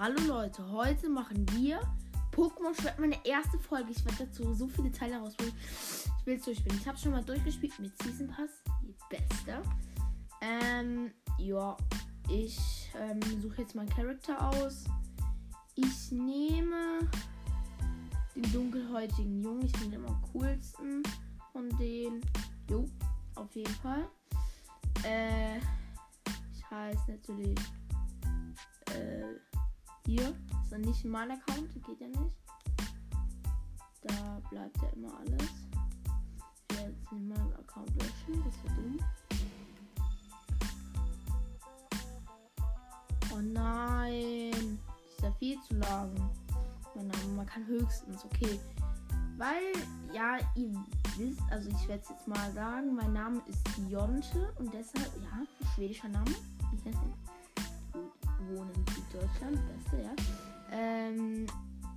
[0.00, 1.78] Hallo Leute, heute machen wir
[2.32, 3.90] Pokémon Schwert, meine erste Folge.
[3.90, 5.54] Ich werde dazu so viele Teile rausbringen.
[5.60, 6.78] Ich will es durchspielen.
[6.80, 8.48] Ich habe schon mal durchgespielt mit Season Pass.
[8.82, 9.60] Die beste.
[10.40, 11.76] Ähm, ja,
[12.30, 12.58] ich
[12.98, 14.84] ähm, suche jetzt meinen Charakter aus.
[15.74, 17.00] Ich nehme
[18.34, 19.66] den dunkelhäutigen Jungen.
[19.66, 21.02] Ich finde den am coolsten
[21.52, 22.22] von den.
[22.70, 22.86] Jo,
[23.34, 24.08] auf jeden Fall.
[25.04, 25.58] Äh,
[26.54, 27.58] ich heiße natürlich.
[28.94, 29.29] Äh,
[30.10, 30.28] hier
[30.62, 32.34] ist dann nicht mein Account, geht ja nicht.
[34.02, 35.48] Da bleibt ja immer alles.
[36.68, 38.98] Ich werde jetzt nicht meinen Account löschen, das wäre dumm.
[43.32, 46.10] Oh nein, das ist ja viel zu lang.
[47.36, 48.58] Man kann höchstens, okay.
[49.36, 49.72] Weil,
[50.12, 50.74] ja, ihr
[51.18, 55.68] wisst, also ich werde es jetzt mal sagen, mein Name ist Jonte und deshalb, ja,
[55.74, 56.34] schwedischer Name.
[56.74, 56.98] Ich nenne
[58.50, 60.14] wohne in Süddeutschland, beste, ja.
[60.72, 61.46] Ähm,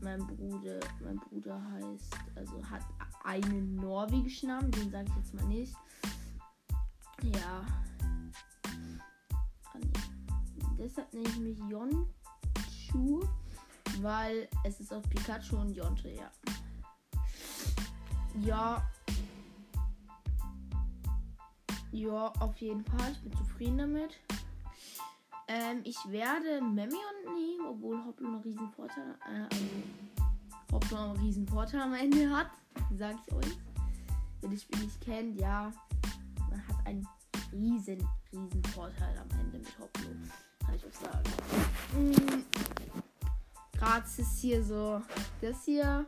[0.01, 2.83] mein Bruder, mein Bruder heißt, also hat
[3.23, 5.75] einen norwegischen Namen, den sage ich jetzt mal nicht.
[7.23, 7.65] Ja.
[10.77, 13.25] Deshalb nenne ich mich Yonchu,
[14.01, 16.29] weil es ist auf Pikachu und Jonte, ja.
[18.41, 18.89] Ja.
[21.91, 23.11] Ja, auf jeden Fall.
[23.11, 24.19] Ich bin zufrieden damit.
[25.47, 26.99] Ähm, ich werde Memion
[27.35, 29.65] nehmen, obwohl Hopplo einen riesen Vorteil, äh, also
[30.71, 32.47] Hopplo einen riesen Vorteil am Ende hat.
[32.97, 33.57] Sag ich euch.
[34.41, 35.71] Wenn das Spiel nicht kennt, ja,
[36.49, 37.07] man hat einen
[37.51, 40.09] riesen, riesen Vorteil am Ende mit Hopplo.
[40.65, 41.29] Kann ich auch sagen.
[41.97, 42.43] Mhm.
[44.17, 45.01] Ist hier so
[45.41, 46.05] das hier.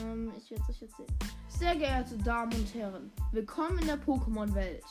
[0.00, 1.18] Ähm, ich werde es euch erzählen.
[1.48, 4.84] Sehr geehrte Damen und Herren, willkommen in der Pokémon-Welt.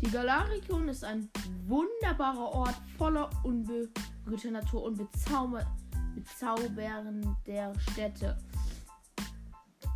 [0.00, 1.28] Die Galarikion ist ein
[1.66, 5.66] wunderbarer Ort voller unberührter Natur und bezauber
[6.14, 8.38] bezaubernder Städte.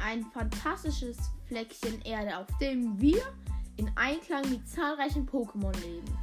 [0.01, 3.23] Ein fantastisches Fleckchen Erde, auf dem wir
[3.77, 6.19] in Einklang mit zahlreichen Pokémon leben.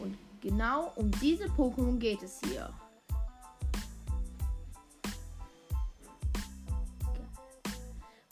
[0.00, 2.72] Und genau um diese Pokémon geht es hier.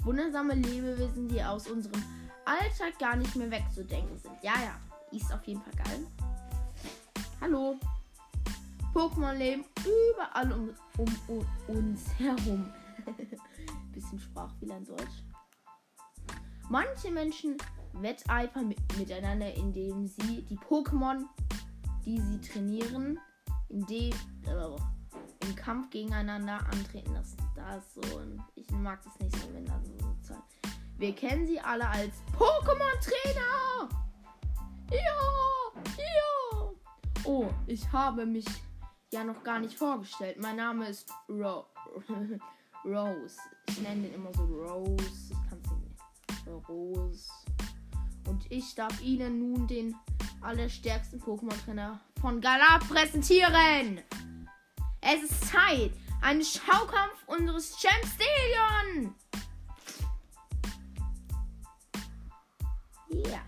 [0.04, 2.02] Wundersame Lebewesen, die aus unserem
[2.48, 4.32] Alltag gar nicht mehr wegzudenken sind.
[4.42, 4.80] Ja, ja,
[5.16, 6.06] ist auf jeden Fall geil.
[7.42, 7.78] Hallo.
[8.94, 12.72] Pokémon leben überall um, um, um uns herum.
[13.92, 15.22] Bisschen Sprachfehler in Deutsch.
[16.70, 17.58] Manche Menschen
[17.92, 21.24] wetteifern mit, miteinander, indem sie die Pokémon,
[22.06, 23.18] die sie trainieren,
[23.68, 24.14] indem,
[24.46, 27.36] äh, im Kampf gegeneinander antreten lassen.
[27.54, 30.42] Da ist so ein, ich mag das nicht so, wenn da so Zahlen.
[30.98, 33.88] Wir kennen sie alle als Pokémon-Trainer.
[34.90, 34.98] Ja,
[35.96, 36.70] ja.
[37.24, 38.46] Oh, ich habe mich
[39.12, 40.38] ja noch gar nicht vorgestellt.
[40.40, 41.66] Mein Name ist Ro
[42.84, 43.38] Rose.
[43.68, 45.30] Ich nenne den immer so Rose.
[45.30, 46.68] Ich kann es nicht.
[46.68, 47.30] Rose.
[48.26, 49.94] Und ich darf Ihnen nun den
[50.40, 54.00] allerstärksten Pokémon-Trainer von Galar präsentieren.
[55.00, 55.92] Es ist Zeit.
[56.22, 59.14] Ein Schaukampf unseres Champ Stadion.
[63.08, 63.40] Ja.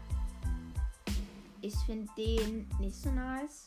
[1.60, 3.66] Ich finde den nicht so nice.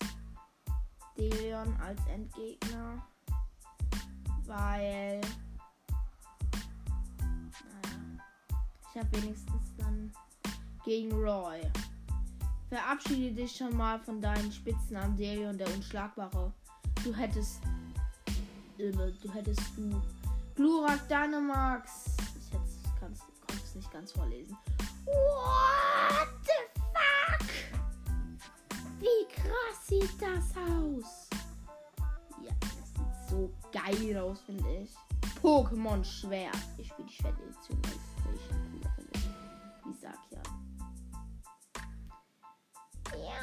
[1.17, 3.05] Delion als Endgegner.
[4.45, 5.21] Weil.
[7.21, 8.19] Naja.
[8.89, 10.11] Ich habe wenigstens dann
[10.83, 11.61] gegen Roy.
[12.69, 16.51] Verabschiede dich schon mal von deinen Spitznamen Delion, der Unschlagbare.
[17.03, 17.61] Du hättest.
[18.77, 20.01] Du hättest du.
[20.55, 22.17] Glurak Dynamax.
[22.39, 22.49] Ich
[22.99, 23.19] konnte
[23.63, 24.57] es nicht ganz vorlesen.
[25.05, 26.59] What the
[26.93, 27.47] fuck?
[28.99, 31.29] Wie krass sieht das aus?
[32.41, 34.91] Ja, das sieht so geil aus, finde ich.
[35.41, 36.55] Pokémon Schwert.
[36.77, 37.99] Ich spiele die Schwertedition, weil
[39.91, 40.41] ich sag ja.
[43.17, 43.33] Ja.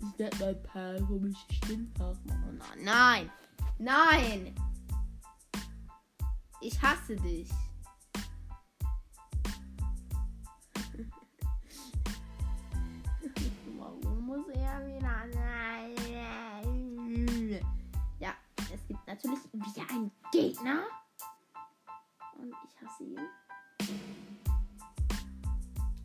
[0.00, 2.60] Ich werde mal ein paar komische Stimmen nachmachen.
[2.60, 3.30] Oh nein!
[3.78, 4.54] Nein!
[6.60, 7.48] Ich hasse dich.
[18.18, 18.34] Ja,
[18.74, 20.82] es gibt natürlich wieder einen Gegner.
[22.36, 23.20] Und ich hasse ihn.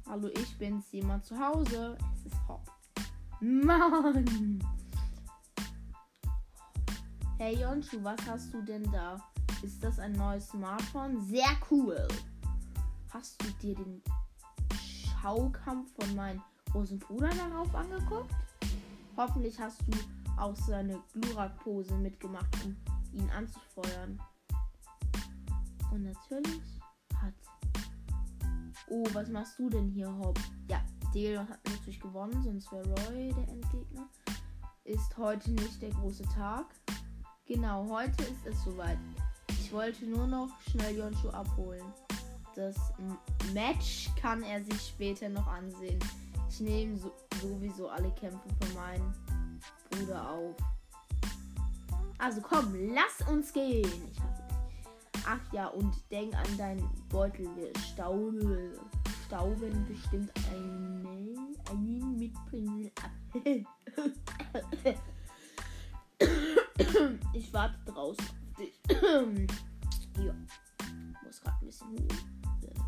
[0.07, 1.97] Hallo, ich bin's, jemand zu Hause.
[2.13, 2.65] Es ist Hop.
[3.41, 4.63] Mann!
[7.37, 9.19] Hey Jonschu, was hast du denn da?
[9.63, 11.19] Ist das ein neues Smartphone?
[11.23, 12.07] Sehr cool.
[13.09, 14.01] Hast du dir den
[15.21, 16.41] Schaukampf von meinen
[16.73, 18.33] großen Bruder darauf angeguckt?
[19.15, 19.97] Hoffentlich hast du
[20.37, 22.75] auch seine Glurak-Pose mitgemacht, um
[23.13, 24.19] ihn anzufeuern.
[25.91, 26.81] Und natürlich
[27.21, 27.33] hat.
[28.89, 30.39] Oh, was machst du denn hier, Hopp?
[30.67, 30.83] Ja,
[31.13, 34.09] Delion hat natürlich gewonnen, sonst wäre Roy der Endgegner.
[34.83, 36.65] Ist heute nicht der große Tag.
[37.45, 38.97] Genau, heute ist es soweit.
[39.47, 41.85] Ich wollte nur noch schnell Jonshu abholen.
[42.55, 42.75] Das
[43.53, 45.99] Match kann er sich später noch ansehen.
[46.53, 47.11] Ich nehme so,
[47.41, 49.11] sowieso alle Kämpfe von meinem
[49.89, 50.55] Bruder auf.
[52.19, 53.89] Also komm, lass uns gehen.
[54.11, 55.23] Ich hasse dich.
[55.25, 57.47] Ach ja, und denk an deinen Beutel.
[57.55, 58.73] Wir stauben,
[59.25, 62.91] stauben bestimmt einen, einen mitbringen
[67.33, 68.79] ich warte draußen auf dich.
[70.23, 70.35] ja.
[71.23, 72.07] Muss gerade ein bisschen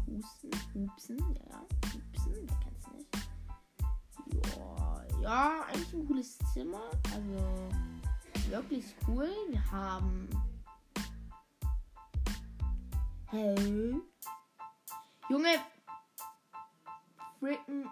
[0.06, 1.18] husten, hupsen.
[1.50, 1.62] Ja,
[1.94, 2.32] hupsen.
[2.32, 3.25] Wer kennt's nicht?
[5.22, 6.92] Ja, eigentlich ein cooles Zimmer.
[7.14, 7.70] Also
[8.50, 9.30] wirklich cool.
[9.50, 10.30] Wir haben.
[13.28, 13.96] Hey.
[15.30, 15.60] Junge.
[17.40, 17.90] Fricken.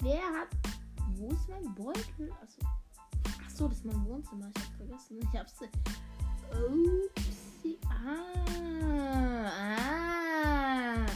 [0.00, 0.65] Wer hat.
[1.26, 2.30] Wo ist mein Beutel?
[2.40, 2.60] Achso.
[3.44, 4.48] Achso, das ist mein Wohnzimmer.
[4.54, 5.18] Ich hab vergessen.
[5.20, 5.54] Ich hab's.
[6.52, 7.78] Upsi.
[7.88, 9.50] Ah.
[9.74, 11.06] Ah.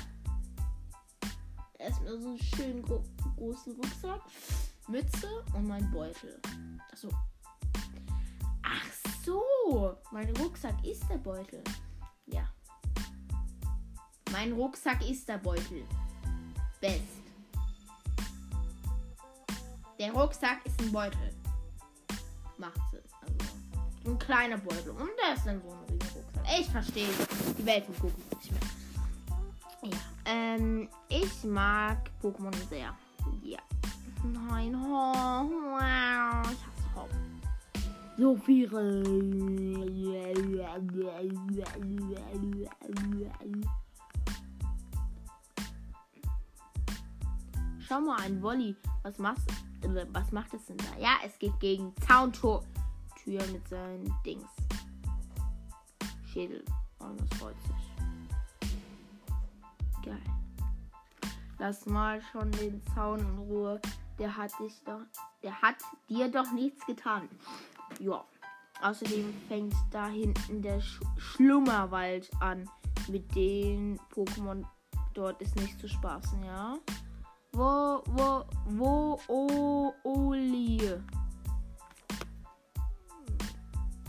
[1.79, 3.05] Erstmal so einen schönen gro
[3.37, 4.21] großen Rucksack.
[4.89, 6.41] Mütze und mein Beutel.
[6.91, 7.09] Achso.
[8.65, 8.93] Ach
[9.25, 9.97] so.
[10.11, 11.63] Mein Rucksack ist der Beutel.
[12.27, 12.53] Ja.
[14.33, 15.85] Mein Rucksack ist der Beutel.
[16.81, 17.20] Best.
[20.01, 21.31] Der Rucksack ist ein Beutel.
[22.57, 23.03] Macht Sinn.
[23.21, 24.93] Also ein kleiner Beutel.
[24.93, 26.59] Und der ist dann so ein riesiger Rucksack.
[26.59, 27.09] Ich verstehe
[27.59, 29.93] die Welt von Pokémon nicht mehr.
[29.93, 29.99] Ja.
[30.25, 32.97] Ähm, ich mag Pokémon sehr.
[33.43, 33.59] Ja.
[34.25, 36.51] Nein, oh, wow.
[36.51, 37.11] Ich hasse Hop.
[38.17, 39.05] So viele.
[47.87, 48.75] Schau mal, ein Wolli.
[49.03, 49.70] Was machst äh,
[50.13, 50.99] Was macht es denn da?
[50.99, 52.65] Ja, es geht gegen Zauntor.
[53.23, 54.49] Tür mit seinen Dings.
[56.27, 56.65] Schädel.
[56.99, 58.71] Und das freut sich.
[60.05, 60.23] Geil.
[61.59, 63.81] Lass mal schon den Zaun in Ruhe.
[64.19, 65.01] Der hat dich doch.
[65.43, 65.77] Der hat
[66.09, 67.29] dir doch nichts getan.
[67.99, 68.25] Ja.
[68.83, 72.69] Außerdem fängt da hinten der Sch Schlummerwald an.
[73.09, 74.65] Mit den Pokémon
[75.15, 76.79] dort ist nicht zu spaßen, ja?
[77.53, 80.81] Wo, wo, wo, oh, Oli.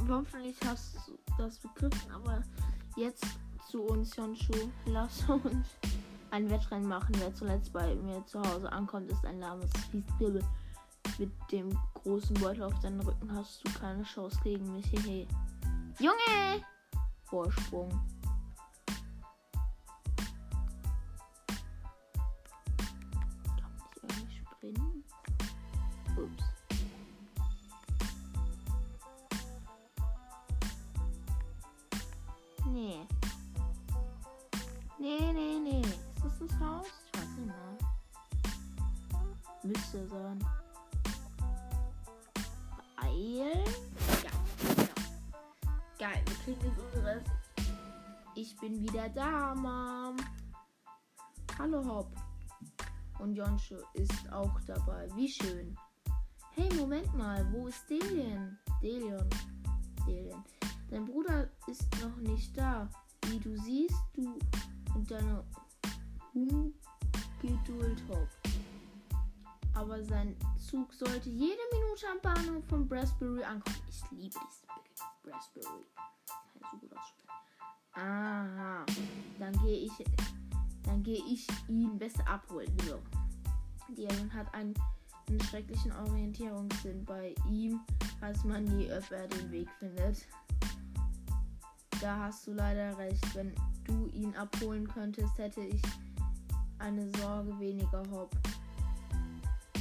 [0.08, 2.44] Hoffentlich hast du das begriffen, aber
[2.96, 3.26] jetzt
[3.70, 4.54] zu uns, Honshu.
[4.86, 5.68] Lass uns
[6.32, 7.16] ein Wettrennen machen.
[7.18, 10.44] Wer zuletzt bei mir zu Hause ankommt, ist ein lahmes Fiesdribbel.
[11.18, 14.86] Mit dem großen Beutel auf deinem Rücken hast du keine Chance gegen mich.
[14.92, 15.28] Hehe.
[16.00, 16.64] Junge!
[17.24, 17.90] Vorsprung.
[24.62, 25.04] Springen?
[26.18, 26.44] Ups.
[32.68, 33.08] Nee.
[35.00, 35.82] Nee, nee, nee.
[35.82, 36.88] Ist das das Haus?
[37.06, 37.78] Ich weiß nicht mehr.
[39.64, 40.46] Müsste sein.
[42.96, 43.66] Beeilen?
[44.24, 44.94] Ja, genau.
[45.98, 47.24] Geil, wir kriegen jetzt unseres.
[48.36, 50.18] Ich bin wieder da, Mom.
[51.58, 52.21] Hallo, Hop.
[53.22, 55.08] Und Jonschu ist auch dabei.
[55.16, 55.78] Wie schön.
[56.56, 57.46] Hey, Moment mal.
[57.54, 58.58] Wo ist Delian?
[58.82, 59.30] Delion.
[60.08, 60.44] Delian.
[60.90, 62.90] Dein Bruder ist noch nicht da.
[63.28, 64.40] Wie du siehst, du
[64.96, 65.44] und deine
[66.34, 68.28] Ungeduld Hop.
[69.76, 73.78] Aber sein Zug sollte jede Minute am Bahnhof von Raspberry ankommen.
[73.88, 75.86] Ich liebe diesen aussprechen.
[77.94, 78.84] Aha.
[79.38, 79.92] Dann gehe ich.
[80.84, 82.72] Dann gehe ich ihn besser abholen.
[82.88, 83.00] So.
[83.96, 84.74] Dialon hat einen,
[85.28, 87.06] einen schrecklichen Orientierungssinn.
[87.06, 87.80] Bei ihm
[88.20, 90.28] weiß man nie, ob er den Weg findet.
[92.00, 93.36] Da hast du leider recht.
[93.36, 95.82] Wenn du ihn abholen könntest, hätte ich
[96.80, 98.32] eine Sorge weniger, Hopp.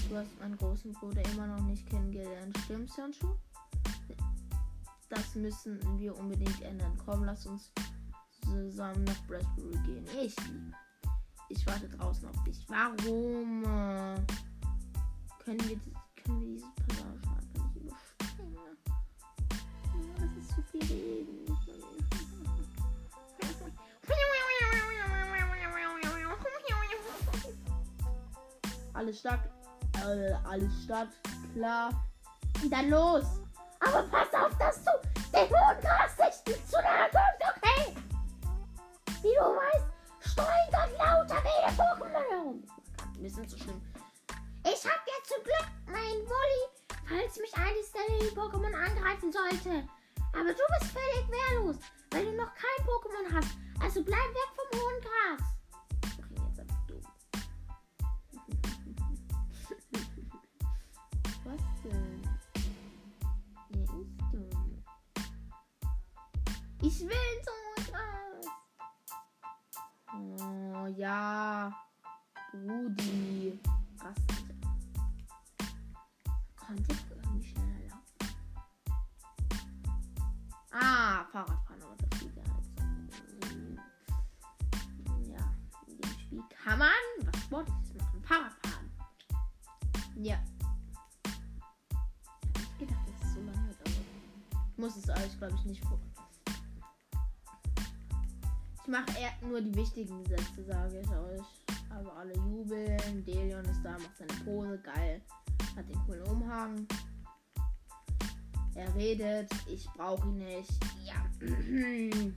[0.09, 2.57] Du hast meinen großen Bruder immer noch nicht kennengelernt.
[2.65, 3.29] Stimmt's, Janschu?
[5.09, 6.97] Das müssen wir unbedingt ändern.
[7.05, 7.73] Komm, lass uns
[8.45, 10.05] zusammen nach Raspberry gehen.
[10.21, 10.73] Ich liebe.
[11.51, 12.65] Ich warte draußen auf dich.
[12.69, 13.65] Warum?
[15.45, 15.81] Können wir,
[16.25, 18.57] können wir diese Passage einfach nicht überspringen.
[20.17, 21.41] Das ist zu viel Reden.
[28.95, 29.41] Alles stark.
[29.97, 31.09] Äh, alles stark.
[31.55, 31.91] Klar.
[32.63, 33.25] Und dann los.
[33.81, 34.91] Aber pass auf, dass du
[35.33, 37.97] den Mondgras nicht zu nahe kommst, okay?
[39.23, 39.90] Wie du weißt,
[40.31, 42.63] streuen dort lauter wilde Pokémon.
[43.19, 43.81] Wir sind so schlimm.
[44.65, 46.63] Ich hab ja zum Glück meinen Wolli,
[47.09, 49.89] falls mich eines der Lily-Pokémon angreifen sollte.
[50.33, 51.77] Aber du bist völlig wehrlos,
[52.11, 53.57] weil du noch kein Pokémon hast.
[53.83, 54.50] Also bleib weg
[95.51, 95.99] glaube ich, nicht vor.
[98.83, 101.47] Ich mache eher nur die wichtigen Sätze, sage ich euch.
[101.91, 103.25] Also alle jubeln.
[103.25, 104.79] Delion ist da, macht seine Pose.
[104.79, 105.21] Geil.
[105.77, 106.87] Hat den coolen Umhang.
[108.75, 109.51] Er redet.
[109.69, 110.73] Ich brauche ihn nicht.
[111.05, 111.15] Ja.
[111.47, 112.33] ich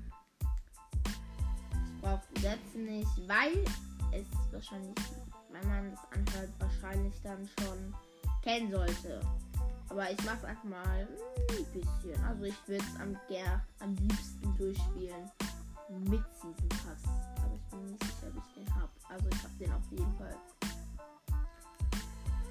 [2.01, 3.63] brauche die Sätze nicht, weil
[4.11, 4.95] es wahrscheinlich,
[5.51, 7.93] wenn man das anhört, wahrscheinlich dann schon
[8.41, 9.21] kennen sollte.
[9.93, 12.23] Aber ich mache es einfach mal ein bisschen.
[12.25, 13.15] Also ich würde es am,
[13.79, 15.29] am liebsten durchspielen
[15.99, 17.03] mit Season Pass.
[17.37, 18.89] Aber ich bin nicht sicher, ob ich den habe.
[19.07, 20.35] Also ich habe den auf jeden Fall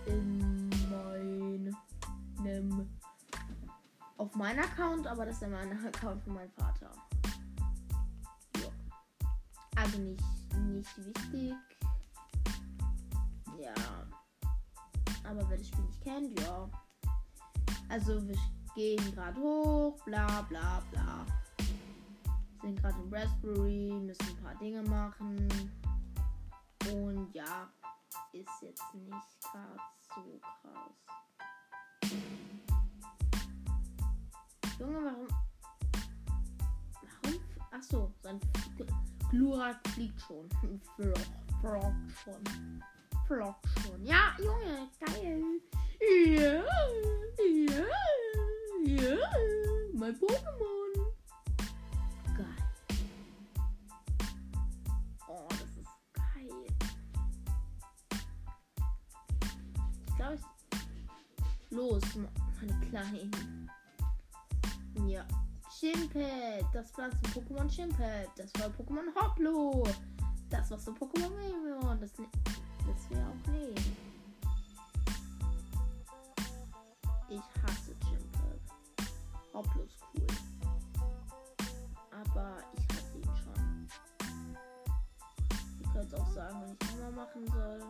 [0.07, 0.71] in
[2.39, 2.89] meinem
[4.19, 6.93] auf meinem Account, aber das ist mein Account von meinem Vater.
[8.59, 8.69] Ja.
[9.75, 10.23] Also nicht,
[10.59, 11.55] nicht wichtig.
[13.59, 13.75] Ja.
[15.25, 16.71] Aber wer das Spiel nicht kennt, ja.
[17.93, 18.39] Also wir
[18.75, 21.27] gehen gerade hoch, bla bla bla.
[22.63, 25.47] Sind gerade im Raspberry, müssen ein paar Dinge machen.
[26.91, 27.69] Und ja,
[28.33, 29.77] ist jetzt nicht gerade
[30.15, 32.11] so krass.
[34.79, 35.29] Junge, warum?
[37.03, 37.41] Warum?
[37.73, 38.41] Achso, sein
[39.31, 40.49] Glurak fliegt schon.
[40.97, 41.19] Flock,
[41.61, 41.93] Flock
[42.25, 42.83] schon.
[43.27, 44.03] Flock schon.
[44.07, 45.61] Ja, Junge, geil.
[46.03, 46.65] Ja,
[47.39, 47.85] ja,
[48.85, 49.17] ja.
[49.93, 50.93] Mein Pokémon.
[52.37, 52.47] Geil.
[55.29, 56.67] Oh, das ist geil.
[60.09, 60.43] Ich glaube, ich.
[61.71, 63.71] Los, meine Kleinen.
[65.07, 65.25] Ja.
[65.79, 66.65] Chimpet.
[66.73, 68.29] Das Pflanzen-Pokémon Chimpet.
[68.37, 69.85] Das war Pokémon Hoplo.
[70.51, 72.01] Das war so Pokémon Mimion.
[72.01, 72.27] Das, ne
[72.87, 73.75] das wäre auch nee.
[77.33, 78.61] Ich hasse Chimpet.
[79.55, 80.27] Hoplo ist cool.
[82.11, 83.89] Aber ich hasse ihn schon.
[85.81, 87.81] Ich könnte auch sagen, wenn ich immer machen soll.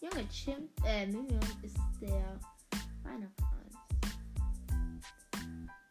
[0.00, 2.38] Junge, Chimp, äh, Minion ist der
[3.02, 3.66] Weihnachtsmann.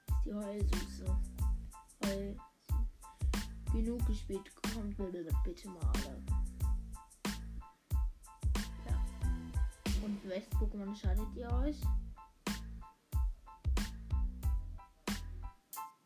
[0.08, 1.27] Ist die Heulsüße.
[2.08, 2.38] Heul.
[3.74, 6.24] Genug gespielt, kommt bitte, mal alle.
[8.86, 9.06] Ja.
[10.06, 11.82] Und welches Pokémon entscheidet ihr euch?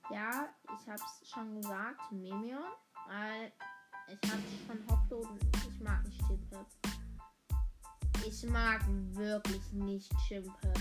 [0.10, 2.64] Ja, ich hab's schon gesagt, Mimion,
[3.08, 3.54] weil
[4.08, 6.66] ich hatte schon Hoplo und ich mag nicht Chimpep.
[8.26, 8.82] Ich mag
[9.14, 10.80] wirklich nicht Chimpep.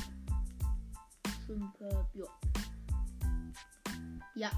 [1.47, 2.27] Chimpep, ja.
[4.35, 4.51] Ja,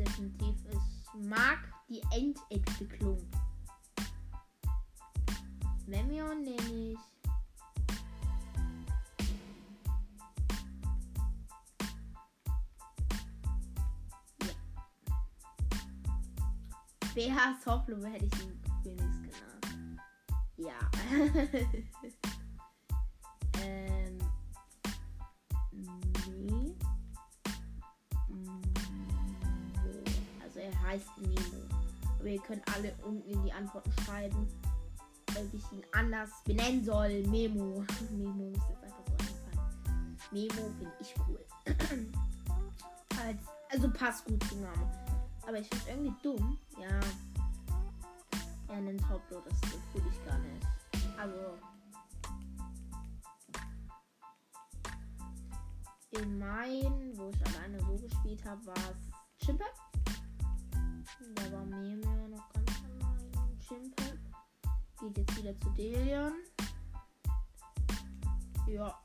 [0.00, 0.56] definitiv.
[0.70, 3.18] Ich mag die Endentwicklung.
[5.86, 6.98] Memion nehme ich.
[17.14, 20.00] BH Soplo hätte ich ihn wenigstens genannt.
[20.56, 20.78] Ja.
[30.90, 31.68] Heißt Memo.
[32.18, 34.48] Aber ihr könnt alle unten in die Antworten schreiben,
[35.38, 37.22] ob ich ihn anders benennen soll.
[37.28, 37.84] Memo.
[38.10, 40.18] Memo ist jetzt einfach so eingefallen.
[40.32, 41.46] Memo finde ich cool.
[43.24, 43.38] Als
[43.70, 44.90] Also passt gut zu Name.
[45.46, 46.58] Aber ich finde irgendwie dumm.
[46.80, 47.00] Ja.
[48.74, 49.60] Er nennt Hoplo, das
[49.92, 50.66] fühle ich gar nicht.
[51.16, 51.56] Also.
[56.20, 59.64] In Main, wo ich alleine so gespielt habe, war es Chimpe.
[61.34, 63.58] Da war Meme noch ganz allein.
[63.60, 64.18] Chimpe.
[64.98, 66.32] Geht jetzt wieder zu Delion.
[68.66, 68.98] Ja.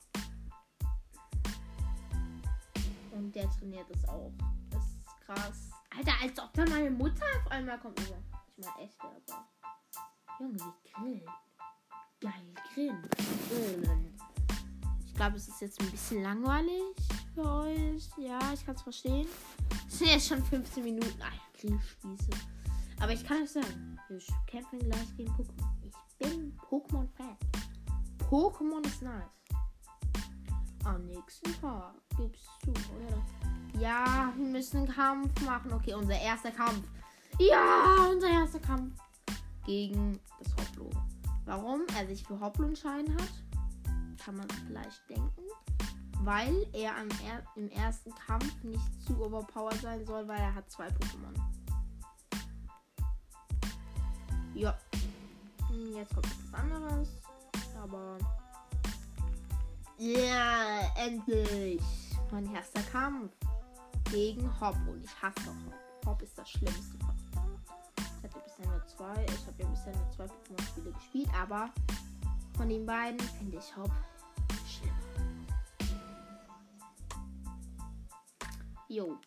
[3.12, 4.32] Und der trainiert es auch.
[4.70, 5.70] Das ist krass.
[5.98, 8.00] Alter, als ob da meine Mutter auf einmal kommt.
[8.00, 8.18] Über.
[8.56, 9.48] Ich meine echt, aber.
[10.40, 11.30] Junge, wie grillen.
[12.22, 14.18] Geil, grillen.
[15.06, 16.96] Ich glaube, es ist jetzt ein bisschen langweilig
[17.34, 18.10] für euch.
[18.18, 19.28] Ja, ich kann es verstehen.
[19.88, 21.22] Es sind jetzt schon 15 Minuten.
[21.22, 22.30] Ah ja, Grillspieße.
[23.00, 25.74] Aber ich kann euch sagen, wir kämpfen gleich gegen Pokémon.
[25.84, 27.38] Ich bin Pokémon-Fan.
[28.30, 29.24] Pokémon ist nice.
[30.84, 33.26] Am nächsten Tag gibst du, oder?
[33.80, 35.74] Ja, wir müssen einen Kampf machen.
[35.74, 36.88] Okay, unser erster Kampf.
[37.40, 38.94] Ja, unser erster Kampf
[39.66, 40.90] gegen das Hoplo.
[41.46, 43.34] Warum er sich für Hoplo entscheiden hat,
[44.24, 45.44] kann man vielleicht denken.
[46.22, 46.94] Weil er
[47.26, 51.36] er im ersten Kampf nicht zu overpowered sein soll, weil er hat zwei Pokémon.
[54.56, 54.74] Ja.
[55.68, 57.10] Hm, jetzt kommt etwas anderes.
[57.82, 58.18] Aber.
[59.98, 61.82] Ja, yeah, endlich!
[62.32, 63.34] Mein erster Kampf
[64.12, 64.78] gegen Hop.
[64.88, 66.06] Und ich hasse Hop.
[66.06, 66.98] Hop ist das Schlimmste.
[67.98, 69.26] Ich hatte bisher nur zwei.
[69.26, 71.30] Ich habe ja bisher nur zwei Pokémon-Spiele gespielt.
[71.38, 71.70] Aber
[72.56, 73.92] von den beiden finde ich Hop
[74.66, 74.96] schlimmer.
[78.88, 79.18] Jo.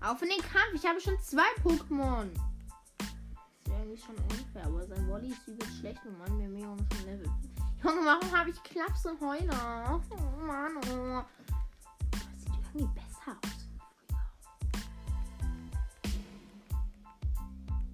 [0.00, 0.72] Auf in den Kampf.
[0.74, 2.30] Ich habe schon zwei Pokémon
[3.82, 7.26] eigentlich schon unfair, aber sein Volley ist übelst schlecht und Mann, wir mega schon Level.
[7.82, 10.00] Junge, warum habe ich Klaps und Heuler?
[10.10, 11.22] Oh Mann, oh.
[12.12, 13.68] Das sieht irgendwie besser aus.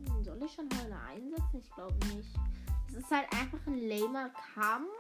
[0.07, 1.61] Hm, soll ich schon Heuler einsetzen?
[1.63, 2.35] Ich glaube nicht.
[2.89, 4.91] Es ist halt einfach ein lamer Kampf,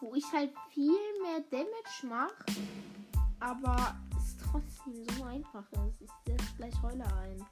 [0.00, 2.44] wo ich halt viel mehr Damage mache,
[3.40, 6.02] aber es trotzdem so einfach ist.
[6.02, 7.44] Ich setze gleich Heuler ein.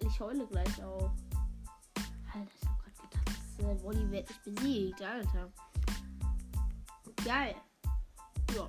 [0.00, 1.10] Ich heule gleich auch.
[2.38, 5.52] Alter, ich hab grad gedacht, das äh, Wolli wird nicht besiegt, Alter.
[7.24, 7.54] Geil.
[8.54, 8.68] Ja.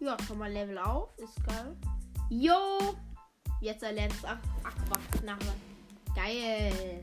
[0.00, 1.16] Ja, schon mal Level auf.
[1.18, 1.76] Ist geil.
[2.30, 2.78] Jo!
[3.60, 5.54] Jetzt erlernt es Aquaknarre.
[6.14, 7.02] Geil.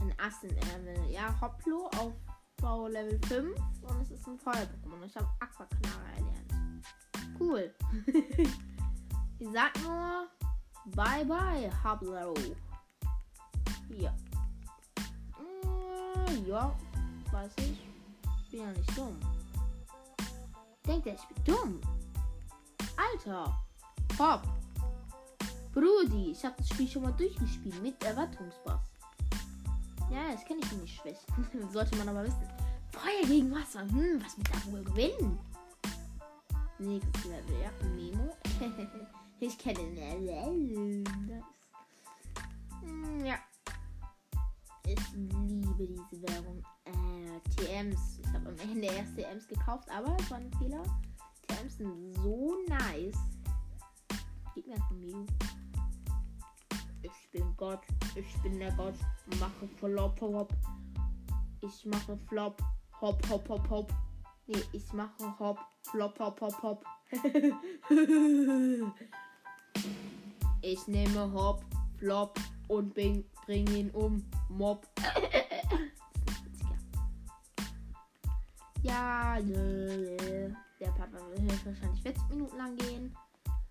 [0.00, 1.10] Ein Ass in Ärmel.
[1.10, 2.14] Ja, Hoplo auf
[2.56, 5.04] Bau Level 5 und es ist ein Feuer-Pokémon.
[5.04, 6.54] Ich habe Aquaknarre erlernt.
[7.38, 7.74] Cool.
[9.38, 10.28] ich sag nur
[10.94, 12.34] Bye bye, Hoplo.
[13.90, 14.14] Ja.
[16.26, 16.74] Äh, ja,
[17.30, 17.78] weiß ich.
[18.50, 19.18] Bin ja nicht dumm.
[20.86, 21.80] Denkt er, ich bin dumm?
[22.96, 23.58] Alter.
[24.18, 24.42] Hopp.
[25.72, 28.80] Brudi, ich habe das Spiel schon mal durchgespielt mit Erwartungsbass.
[30.10, 31.20] Ja, das kenne ich nicht schlecht.
[31.72, 32.48] Sollte man aber wissen.
[32.92, 33.80] Feuer gegen Wasser.
[33.82, 35.38] Hm, was mit da wohl gewinnen?
[36.78, 37.70] Nächstes Level, ja.
[37.88, 38.36] Memo.
[39.40, 41.04] ich kenne Level.
[42.80, 43.38] Hm, ja.
[44.88, 46.62] Ich liebe diese Werbung.
[46.86, 48.20] Äh, TMs.
[48.20, 50.82] Ich habe am Ende erst TMs gekauft, aber es war ein Fehler.
[51.46, 53.18] TMs sind so nice.
[54.54, 55.26] Gib mir einfach Mew.
[57.02, 57.82] Ich bin Gott.
[58.14, 58.94] Ich bin der Gott.
[59.38, 60.54] Mache Flop, Hop.
[61.60, 62.62] Ich mache Flop.
[63.02, 63.92] Hop, Hop, Hop, Hop.
[64.46, 65.58] Nee, ich mache Hop.
[65.90, 66.84] Flop, Hop, Hop, Hop.
[70.62, 71.62] ich nehme Hop,
[71.98, 74.22] Flop und bring, bring ihn um.
[74.50, 74.86] Mob.
[78.82, 79.38] ja.
[79.40, 83.16] Der Part wird wahrscheinlich 40 Minuten lang gehen.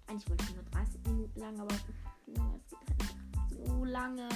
[0.08, 3.16] Eigentlich wollte ich nur 30 Minuten lang, aber es geht halt nicht
[3.68, 4.28] so lange.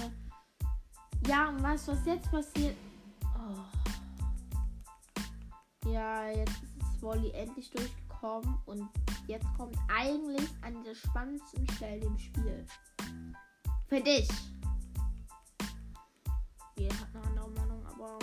[1.26, 2.78] Ja, und weißt du, was jetzt passiert?
[3.24, 3.66] Oh.
[5.90, 8.88] Ja, jetzt ist das Volley endlich durchgekommen und
[9.26, 12.64] jetzt kommt eigentlich an der spannendsten Stelle im Spiel.
[13.88, 14.30] Für dich
[16.82, 18.18] jeder hat eine andere Meinung, aber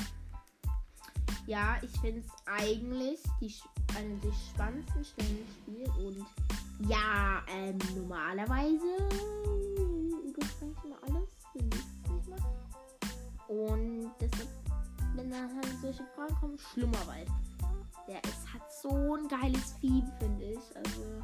[1.46, 3.54] ja, ich finde es eigentlich die,
[3.96, 6.26] eine der spannendsten Stellen im Spiel und
[6.88, 8.96] ja, ähm, normalerweise
[10.26, 11.28] überspringe ich immer alles.
[13.48, 14.48] Und deshalb,
[15.14, 17.28] wenn da halt solche Fragen kommen, Schlummerwald.
[18.06, 20.76] Der ist, hat so ein geiles Theme, finde ich.
[20.76, 21.22] Also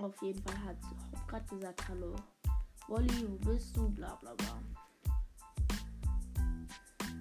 [0.00, 0.76] Auf jeden Fall hat
[1.12, 2.14] Hop gerade gesagt, hallo.
[2.86, 3.90] Wolli, wo bist du?
[3.90, 4.62] Bla bla bla.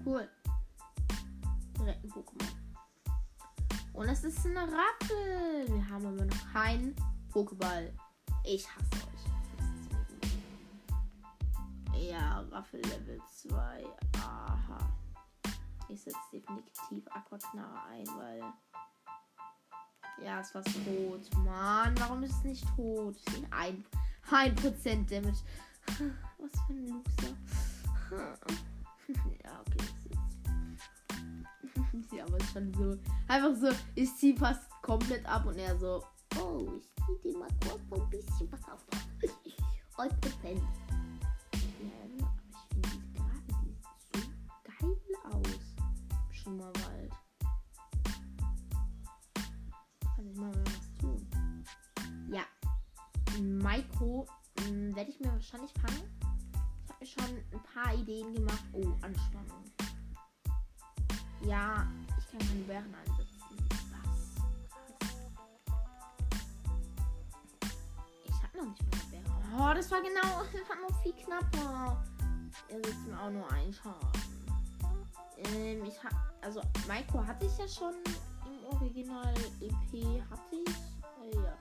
[0.06, 0.30] Cool.
[1.80, 2.52] Direkt ein Pokémon.
[3.94, 5.66] Und es ist eine Ratte.
[5.68, 6.96] Wir haben aber noch keinen
[7.34, 7.92] Pokéball.
[8.46, 9.26] Ich hasse euch.
[12.00, 13.86] Ja, Raffel Level 2.
[14.22, 14.78] Aha.
[15.90, 18.44] Ich setze definitiv Aquaknarre ein, weil.
[20.24, 21.30] Ja, es war tot.
[21.46, 23.16] Mann, warum ist es nicht tot?
[23.52, 23.84] Ein,
[24.32, 25.38] ein Prozent Damage.
[26.38, 27.36] Was für ein Loser.
[29.44, 29.86] ja, okay,
[32.18, 32.98] ja, aber schon so.
[33.28, 36.04] Einfach so, ich ziehe fast komplett ab und er so.
[36.40, 38.86] Oh, ich ziehe dir mal kurz so ein bisschen was auf.
[39.98, 40.62] 1 Prozent.
[46.32, 46.74] Schimmerwald.
[46.82, 46.97] Kann
[53.42, 54.28] Maiko
[54.60, 56.04] hm, werde ich mir wahrscheinlich fangen.
[56.84, 58.64] Ich habe mir schon ein paar Ideen gemacht.
[58.74, 59.64] Oh, Anspannung.
[61.42, 63.28] Ja, ich kann keine Bären einsetzen.
[63.92, 64.42] Was?
[68.26, 69.60] Ich habe noch nicht mal eine Bären.
[69.60, 72.04] Oh, das war genau, das war noch viel knapper.
[72.70, 74.08] Er setzt mir auch nur einen Schaden.
[75.38, 77.94] Ähm, ich habe also Maiko hatte ich ja schon
[78.46, 81.34] im Original EP hatte ich.
[81.34, 81.58] Äh, ja.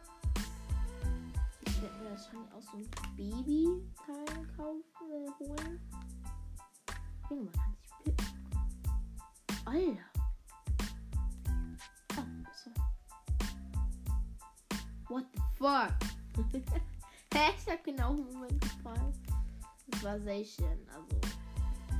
[3.17, 5.81] Baby-Teil kaufen, äh, holen.
[7.31, 8.25] Junge, man kann sich Blitz
[9.65, 10.05] Alter.
[12.17, 12.71] Oh, so.
[15.09, 15.95] What the fuck?
[17.35, 17.53] Hä?
[17.57, 19.13] ich hab genau im Moment gefallen.
[19.89, 20.87] Das war sehr schön.
[20.89, 21.21] Also,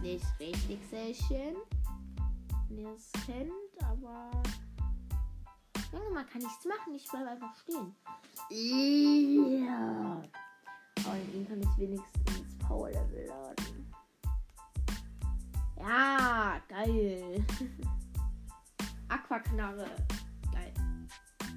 [0.03, 1.57] nicht richtig sehr schön
[2.69, 3.51] wenn ihr es kennt,
[3.85, 4.31] aber.
[5.93, 6.95] Junge, man kann nichts machen.
[6.95, 7.95] Ich bleibe einfach stehen.
[8.51, 10.23] Ja.
[11.17, 13.93] In ihm kann ich wenigstens Power Level laden.
[15.79, 17.45] Ja, geil.
[19.09, 19.87] Aquaknarre.
[20.53, 20.75] Geil.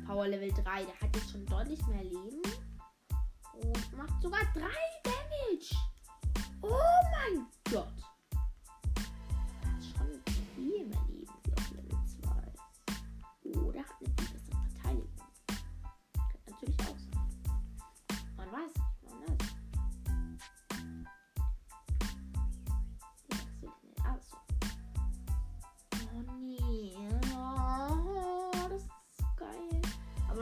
[0.05, 0.85] Power Level 3.
[0.85, 2.41] Der hat jetzt schon deutlich mehr Leben.
[3.53, 4.61] Und macht sogar 3
[5.03, 5.75] Damage.
[6.61, 6.77] Oh
[7.11, 7.58] mein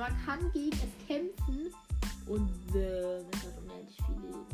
[0.08, 1.74] man kann gegen es kämpfen
[2.28, 4.46] und äh, es hat unendlich viel Leben.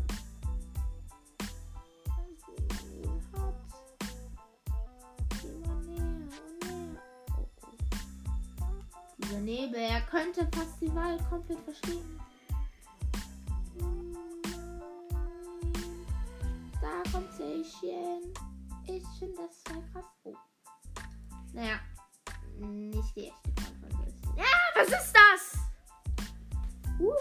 [9.17, 12.19] Dieser Nebel, er könnte fast die Wahl komplett verstehen.
[16.81, 18.33] Da kommt Sächen.
[18.85, 20.05] Ich finde das sehr krass.
[20.23, 20.33] Oh.
[21.53, 21.79] Naja,
[22.59, 23.52] nicht die echte
[24.75, 25.57] was ist das?
[26.97, 27.17] Gut.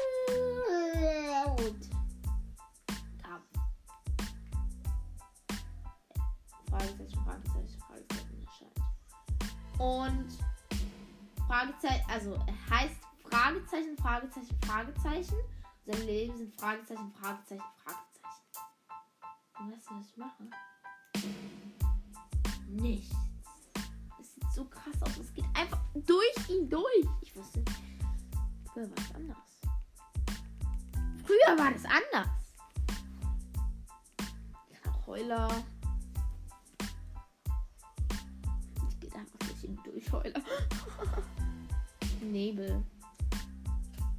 [3.23, 3.41] Ja.
[6.71, 8.71] Fragezeichen, Fragezeichen, Fragezeichen.
[9.79, 10.39] Und
[11.47, 12.39] Fragezeichen, also
[12.71, 12.97] heißt
[13.29, 15.37] Fragezeichen, Fragezeichen, Fragezeichen.
[15.85, 18.13] Sein Leben sind Fragezeichen, Fragezeichen, Fragezeichen.
[19.59, 20.45] Und was ich mache?
[22.69, 23.32] Nichts
[24.55, 25.19] so krass aus.
[25.19, 27.07] Es geht einfach durch ihn durch.
[27.21, 27.65] Ich wusste,
[28.73, 29.61] früher war es anders.
[31.25, 32.43] Früher war das anders.
[35.13, 35.49] Heuler.
[38.89, 40.41] Ich gehe einfach durch ihn durch, Heuler.
[42.23, 42.83] Nebel.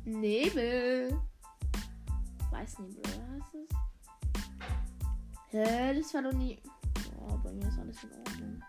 [0.06, 1.20] Nebel.
[2.52, 3.68] Weißnebel, oder heißt es?
[5.48, 6.62] Hä, das war doch nie.
[7.18, 8.64] Oh, bei mir ist alles in Ordnung.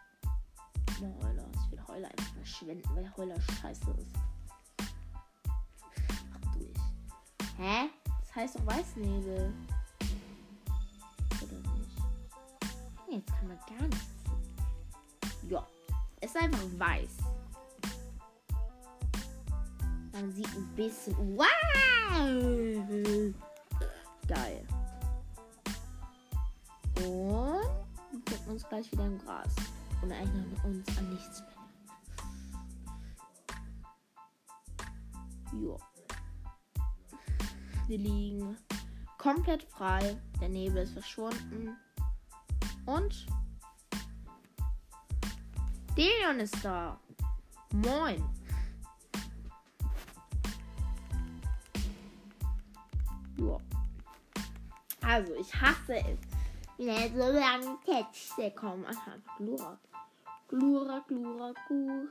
[1.03, 1.54] Oh, Heuler.
[1.89, 4.17] Heuler einfach verschwenden, weil Heuler scheiße ist.
[6.31, 6.79] Mach durch.
[7.59, 7.91] Hä?
[8.21, 9.53] Das heißt doch Weißnebel.
[11.43, 11.99] Oder nicht?
[13.11, 14.07] Jetzt kann man gar nichts.
[15.49, 15.67] Ja.
[16.21, 17.17] Es ist einfach weiß.
[20.13, 21.37] Man sieht ein bisschen.
[21.37, 23.35] Wow!
[24.27, 24.67] Geil.
[26.97, 27.03] Und
[28.11, 29.55] wir gucken uns gleich wieder im Gras.
[30.01, 31.54] Und erinnern uns an nichts mehr.
[35.61, 35.79] Jo.
[37.87, 38.57] Wir liegen
[39.19, 40.21] komplett frei.
[40.41, 41.77] Der Nebel ist verschwunden.
[42.87, 43.27] Und
[45.97, 46.99] Delion ist da.
[47.73, 48.23] Moin.
[53.37, 53.61] Jo.
[55.03, 56.19] Also, ich hasse es.
[56.79, 58.85] Wenn so lange Texte kommen.
[58.87, 59.79] Aha, Glurak.
[60.49, 62.09] Glurak, Glurak, Gur.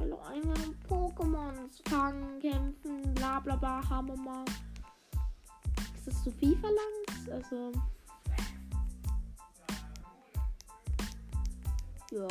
[0.00, 4.44] Eigentlich mit Pokémons fangen, kämpfen, bla bla bla, Hammer mal.
[5.94, 7.30] Ist das zu viel verlangt?
[7.30, 7.72] Also.
[12.10, 12.28] Ja.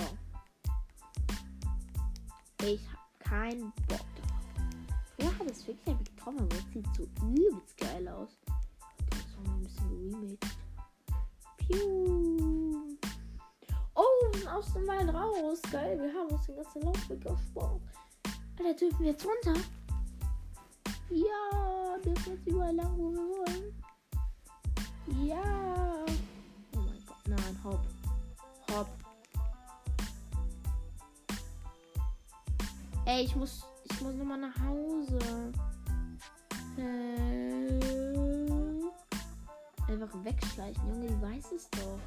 [2.66, 4.40] Ich hab keinen Bock drauf.
[5.20, 8.40] Ja, das wirklich einfach getroffen, aber das sieht so übelst geil aus.
[9.10, 10.58] Das war mal ein bisschen remixed.
[11.58, 12.49] Piu.
[14.02, 15.60] Oh, wir aus dem Wald raus.
[15.74, 17.82] Geil, wir haben uns den ganzen Laufweg gesprungen.
[18.58, 19.60] Alter, dürfen wir jetzt runter?
[21.10, 23.84] Ja, dürfen jetzt überall lang, wo wir wollen.
[25.28, 26.06] Ja.
[26.76, 27.82] Oh mein Gott, nein, hopp.
[28.72, 28.88] Hopp.
[33.06, 35.52] Ey, ich muss, ich muss nochmal nach Hause.
[36.78, 37.82] Äh,
[39.92, 42.00] einfach wegschleichen, Junge, die weiß es doch.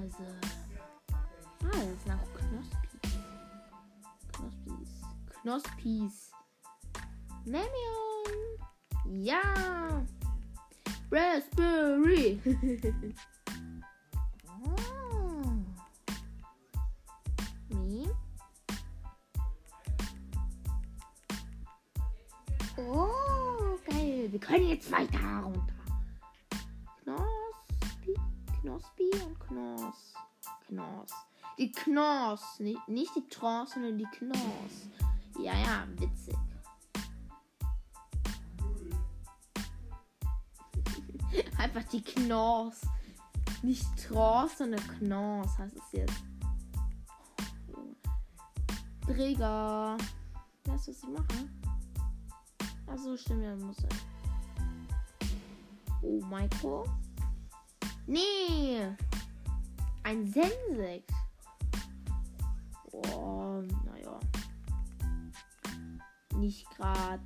[0.00, 0.22] Also.
[1.64, 3.18] Ah, das sind auch Knospis.
[4.32, 4.90] Knospis.
[5.42, 6.16] Knospis.
[7.44, 8.32] Memion.
[9.24, 9.42] Ja.
[11.10, 12.40] Raspberry.
[14.64, 15.50] oh.
[17.70, 18.08] Me.
[22.76, 24.28] Oh, geil.
[24.30, 25.77] Wir können jetzt weiter runter.
[28.68, 30.12] Knospi, und Knoss.
[30.66, 31.10] Knoss.
[31.56, 32.60] Die Knoss.
[32.60, 34.90] Nicht, die Trance, sondern die Knoss.
[35.38, 36.36] Ja, ja, witzig.
[41.58, 42.82] Einfach die Knoss.
[43.62, 46.22] Nicht Trance, sondern Knoss heißt es jetzt.
[49.06, 49.96] Träger.
[50.66, 51.48] Weißt du, was ich mache?
[52.86, 53.88] Achso, stimmt, ja, muss er.
[56.02, 56.84] Oh, Maiko?
[58.08, 58.96] Nee!
[60.02, 61.04] Ein Sensek.
[62.90, 64.18] Oh, naja.
[66.36, 67.22] Nicht gerade.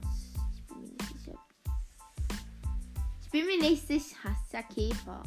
[0.52, 1.38] Ich bin mir nicht sicher.
[3.20, 4.30] Ich bin mir nicht sicher.
[4.42, 5.22] Ist ja Käfer.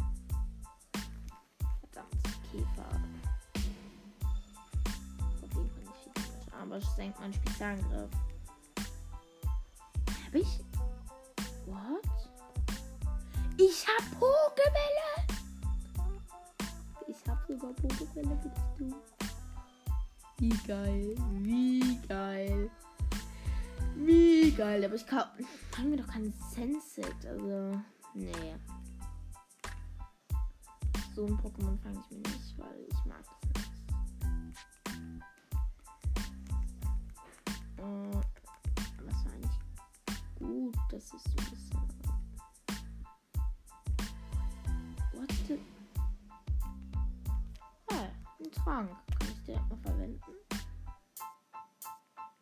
[1.80, 3.02] Verdammt, Käfer.
[6.52, 8.12] Aber es senkt meinen Spezialangriff.
[10.26, 10.60] Hab ich?
[11.66, 12.04] What?
[13.58, 15.25] Ich hab Pokebälle!
[17.46, 18.10] Für dich,
[18.78, 18.96] du.
[20.40, 21.16] Wie geil.
[21.44, 22.72] Wie geil.
[23.96, 24.84] Wie geil.
[24.84, 25.26] Aber ich kann,
[25.72, 27.24] kann mir doch keinen Sensit.
[27.24, 27.80] Also,
[28.16, 28.56] nee.
[31.14, 33.86] So ein Pokémon fange ich mir nicht, weil ich mag das nicht.
[37.78, 38.22] Äh,
[39.06, 39.60] was war eigentlich
[40.40, 40.76] gut?
[40.90, 41.80] Das ist so ein bisschen.
[45.14, 45.75] What the?
[48.36, 48.90] Ah, ein Trank.
[49.20, 50.20] Kann ich direkt mal verwenden?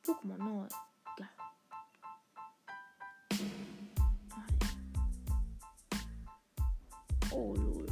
[0.04, 0.68] Pokémon neu.
[1.18, 1.30] Geil.
[4.32, 4.68] Ah, ja.
[7.32, 7.88] Oh, lol.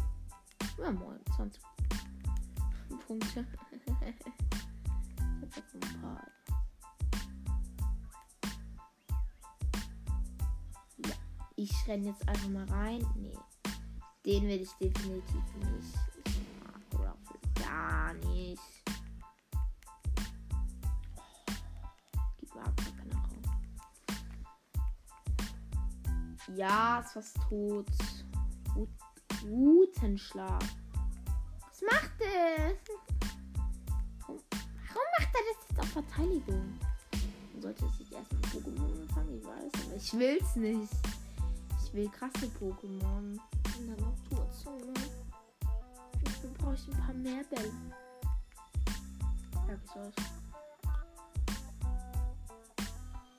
[0.80, 1.20] Ja, moin.
[1.36, 1.62] 20
[3.08, 3.46] Punkte.
[3.86, 3.94] ich
[5.58, 6.28] hab noch ein paar.
[10.98, 11.16] Ja,
[11.56, 13.06] ich renne jetzt einfach mal rein.
[13.16, 13.38] Nee.
[14.26, 16.01] Den will ich definitiv nicht.
[26.56, 27.88] Ja, ist fast tot.
[28.76, 28.90] Wut
[29.44, 30.62] Wutenschlag.
[31.62, 32.78] Was macht es?
[34.20, 36.80] Warum, warum macht er das jetzt auf Verteidigung?
[37.54, 40.94] Man sollte sich erstmal Pokémon fangen, ich weiß, aber ich will's nicht.
[41.84, 43.40] Ich will krasse Pokémon
[43.80, 44.94] in der Naturzone.
[46.24, 47.72] Dafür brauche ich ein paar mehr Bälle.
[49.68, 50.16] Ja, was soll's.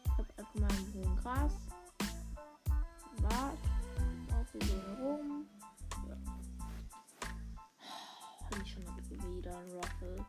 [0.04, 1.71] Ich hab einfach mal einen hohen Gras.
[4.52, 5.46] Wir gehen rum.
[6.08, 6.16] Ja.
[8.50, 8.82] Hab ich schon
[9.36, 10.26] wieder ein Ruffle.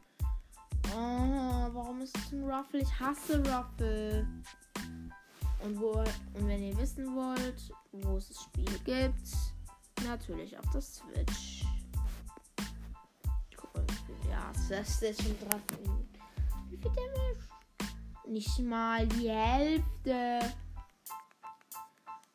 [0.95, 2.79] Oh, warum ist es ein Ruffle?
[2.81, 4.27] Ich hasse Ruffle.
[5.63, 5.91] Und, wo,
[6.33, 9.29] und wenn ihr wissen wollt, wo es das Spiel gibt,
[10.03, 11.65] natürlich auf der Switch.
[14.29, 15.61] Ja, das ist schon drauf.
[16.69, 17.47] Wie viel Damage?
[18.27, 20.39] Nicht mal die Hälfte.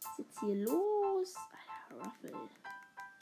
[0.02, 1.34] Was ist jetzt hier los?
[1.98, 2.32] Ruffle.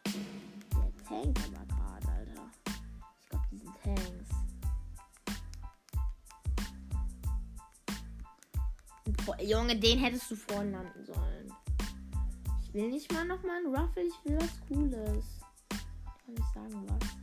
[0.05, 2.51] Der Tank aber gerade, Alter.
[2.67, 4.31] Ich glaube, die sind Tanks.
[9.25, 11.53] Boah, Junge, den hättest du vorhin landen sollen.
[12.63, 15.25] Ich will nicht mal noch mal einen Ruffle, ich will was Cooles.
[16.27, 17.17] soll ich sagen, was?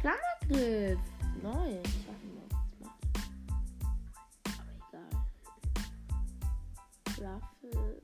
[0.00, 0.98] Klammergriff.
[1.42, 1.80] Neu.
[1.84, 3.02] Ich weiß nicht, was das macht.
[4.44, 4.72] Aber
[7.18, 7.40] egal.
[7.62, 7.97] Ruffle.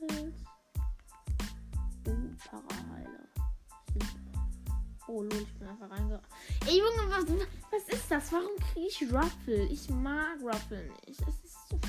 [0.00, 0.34] Ruffles.
[2.06, 3.28] Uh, Paraheiler.
[5.06, 6.26] Oh, lol, ich bin einfach reingerannt.
[6.66, 7.24] Ey, Junge, was,
[7.70, 8.32] was ist das?
[8.32, 9.64] Warum kriege ich Ruffle?
[9.64, 11.20] Ich mag Ruffle nicht.
[11.22, 11.80] Es ist so.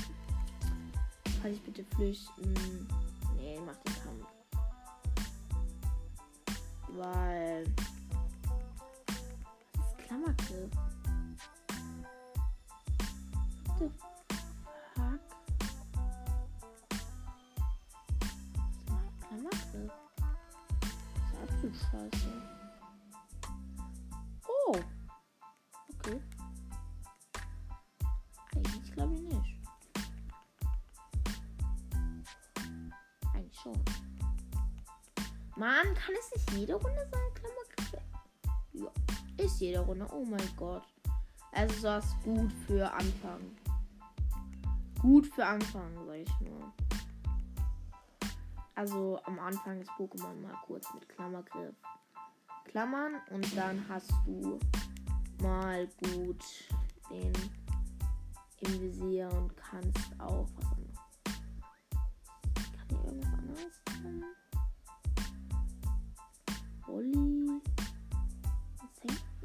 [1.40, 2.88] Kann ich bitte flüchten?
[3.36, 4.26] Nee, mach den Kampf.
[6.88, 7.64] Weil.
[9.74, 10.70] Was ist Klammergriff?
[13.78, 14.11] What
[19.40, 19.90] Macht Klammergriff?
[21.40, 22.42] Das ist scheiße.
[24.46, 24.76] Oh.
[25.88, 26.20] Okay.
[28.54, 29.58] Eigentlich glaube ich nicht.
[33.34, 33.84] Eigentlich schon.
[35.56, 38.04] Mann, kann es nicht jede Runde sein, Klammergriff?
[38.72, 40.06] Ja, ist jede Runde.
[40.12, 40.86] Oh mein Gott.
[41.52, 43.40] Also das ist gut für Anfang.
[45.00, 46.72] Gut für Anfang, sag ich nur.
[48.74, 51.74] Also am Anfang des Pokémon mal kurz mit Klammergriff.
[52.64, 54.58] Klammern und dann hast du
[55.42, 56.42] mal gut
[57.10, 57.32] den
[58.60, 60.98] im Visier und kannst auch was anderes.
[62.54, 64.24] Kann hier irgendwas anderes kommen?
[66.86, 67.60] Olli.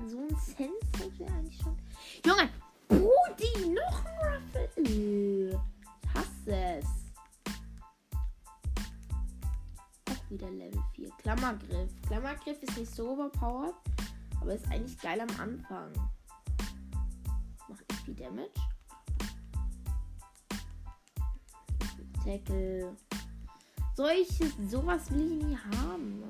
[0.06, 1.76] So ein Sensor wäre eigentlich schon.
[2.24, 2.50] Junge!
[2.88, 4.70] Brudi, noch ein Ruffle!
[4.78, 6.97] Äh, Ich hasse es.
[10.30, 11.10] Wieder Level 4.
[11.18, 12.02] Klammergriff.
[12.04, 13.76] Klammergriff ist nicht so overpowered,
[14.42, 15.92] aber ist eigentlich geil am Anfang.
[17.68, 18.52] Macht nicht viel Damage.
[22.24, 22.96] Tackle.
[23.96, 26.24] Solches, sowas will ich nie haben.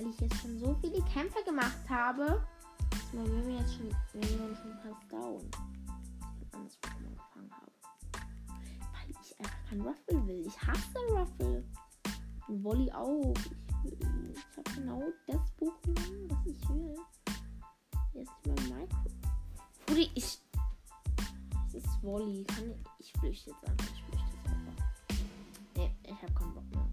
[0.00, 2.42] Weil ich jetzt schon so viele Kämpfe gemacht habe.
[2.92, 5.50] ist mein Mimi jetzt schon, Mimi schon fast down.
[6.40, 7.72] Ich ein anderes Pokémon habe.
[8.92, 10.46] Weil ich einfach kein Ruffle will.
[10.46, 11.64] Ich hasse Ruffle.
[12.48, 13.34] Und Wolli auch.
[13.84, 16.96] Ich, will- ich habe genau das Pokémon, was ich will.
[18.14, 19.04] Jetzt mal Micro.
[19.86, 20.40] Brudi, ich.
[21.66, 22.44] Es ist Wolli.
[22.44, 23.86] Kann ich, ich flüchte jetzt einfach.
[23.94, 24.84] Ich flüchte jetzt einfach.
[25.76, 26.88] Nee, ich habe keinen Bock mehr.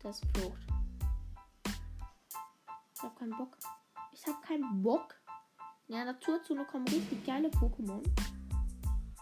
[0.00, 0.73] Das Flucht.
[3.04, 3.58] Hab keinen Bock.
[4.12, 5.14] Ich hab keinen Bock.
[5.88, 8.02] In der Naturzone kommen richtig geile Pokémon.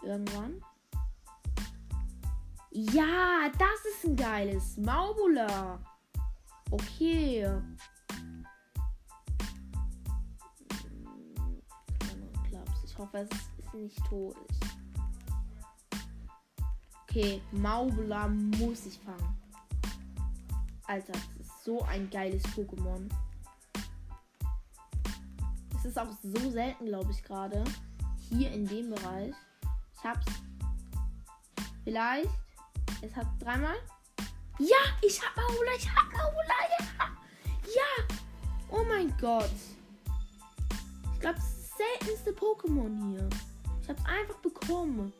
[0.01, 0.63] Irgendwann.
[2.71, 4.77] Ja, das ist ein geiles.
[4.77, 5.79] Maubula.
[6.71, 7.61] Okay.
[12.85, 14.37] Ich hoffe, es ist, ist nicht tot.
[17.01, 19.37] Okay, Maubula muss ich fangen.
[20.85, 23.09] Alter, das ist so ein geiles Pokémon.
[25.83, 27.61] Es ist auch so selten, glaube ich, gerade.
[28.29, 29.33] Hier in dem Bereich.
[29.93, 30.25] Ich hab's.
[31.83, 32.29] Vielleicht.
[33.01, 33.75] Es hat dreimal.
[34.59, 37.05] Ja, ich hab Maula, ich hab Maula, ja.
[37.75, 38.15] Ja.
[38.69, 39.51] Oh mein Gott.
[41.13, 43.29] Ich glaube, das seltenste Pokémon hier.
[43.81, 45.11] Ich hab's einfach bekommen.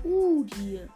[0.00, 0.88] Brudi.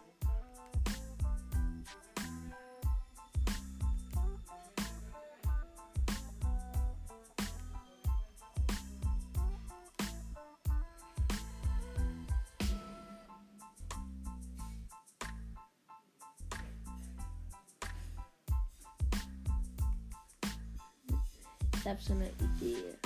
[21.86, 22.98] Ich hab schon eine Idee.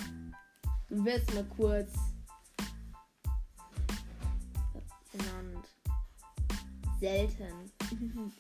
[0.88, 1.92] Du wirst mal kurz
[5.12, 5.68] genannt.
[6.98, 7.70] Selten.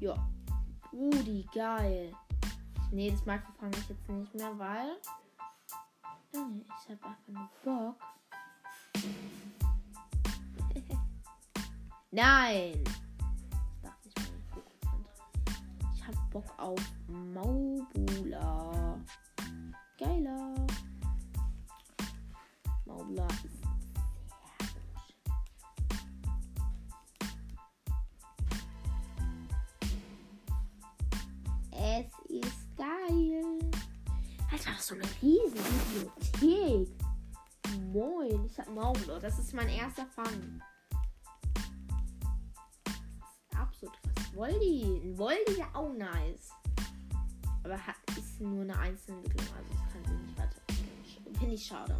[0.00, 0.28] ja.
[0.92, 2.12] Rudi, geil.
[2.90, 4.96] Nee, das Marco fange ich jetzt nicht mehr, weil.
[6.32, 8.00] Ich hab einfach nur Bock.
[12.10, 12.82] Nein!
[16.30, 18.98] Bock auf Maubula.
[19.98, 20.54] Geiler.
[22.86, 25.14] Maubula ist sehr gut.
[31.72, 33.58] Es ist geil.
[34.50, 35.58] Alter, das ist so eine riesen
[36.40, 36.88] Bibliothek.
[37.92, 39.18] Moin, ich hab Maubula.
[39.18, 40.60] Das ist mein erster Fang.
[43.80, 44.09] so krass.
[44.34, 45.14] Voldi.
[45.16, 46.50] Voldi wäre auch nice.
[47.62, 51.38] Aber hat, ist nur eine Einzelentwicklung, also das kann sie nicht weiter.
[51.38, 51.96] Finde ich schade.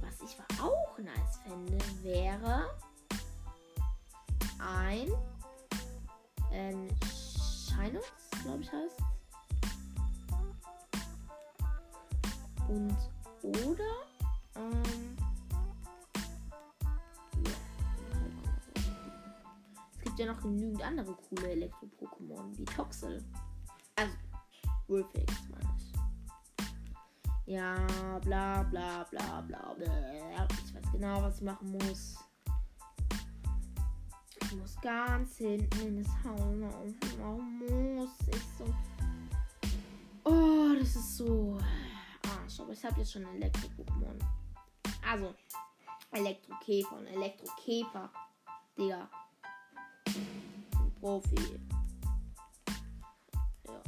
[0.00, 2.70] Was ich auch nice fände, wäre
[4.58, 5.08] ein
[6.52, 8.06] ähm, Shinox,
[8.42, 8.96] glaube ich heißt.
[12.68, 12.96] Und
[13.42, 13.84] oder
[14.56, 15.09] ähm,
[20.20, 23.24] ja noch genügend andere coole Elektro-Pokémon wie Toxel.
[23.96, 24.12] Also
[24.86, 25.92] Wolfix meine ich.
[27.46, 27.74] Ja,
[28.20, 30.48] bla bla bla bla bla.
[30.66, 32.16] Ich weiß genau, was ich machen muss.
[34.42, 36.94] Ich muss ganz hinten in das Haus.
[37.18, 37.58] Warum
[37.96, 38.64] muss ich so.
[40.24, 41.56] Oh, das ist so.
[42.28, 42.60] Arsch.
[42.60, 44.18] Aber ich habe jetzt schon Elektro-Pokémon.
[45.08, 45.34] Also,
[46.10, 48.10] Elektrokäfer und Elektrokäfer.
[48.76, 49.08] Digga.
[51.00, 51.58] Profi.
[53.66, 53.82] Ja.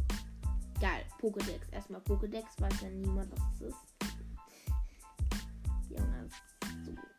[0.81, 1.05] Geil.
[1.21, 1.69] Pokédex.
[1.71, 2.59] Erstmal Pokédex.
[2.59, 3.77] Weiß ja niemand, was es ist.
[5.91, 6.29] Junge,
[6.85, 7.11] so geil.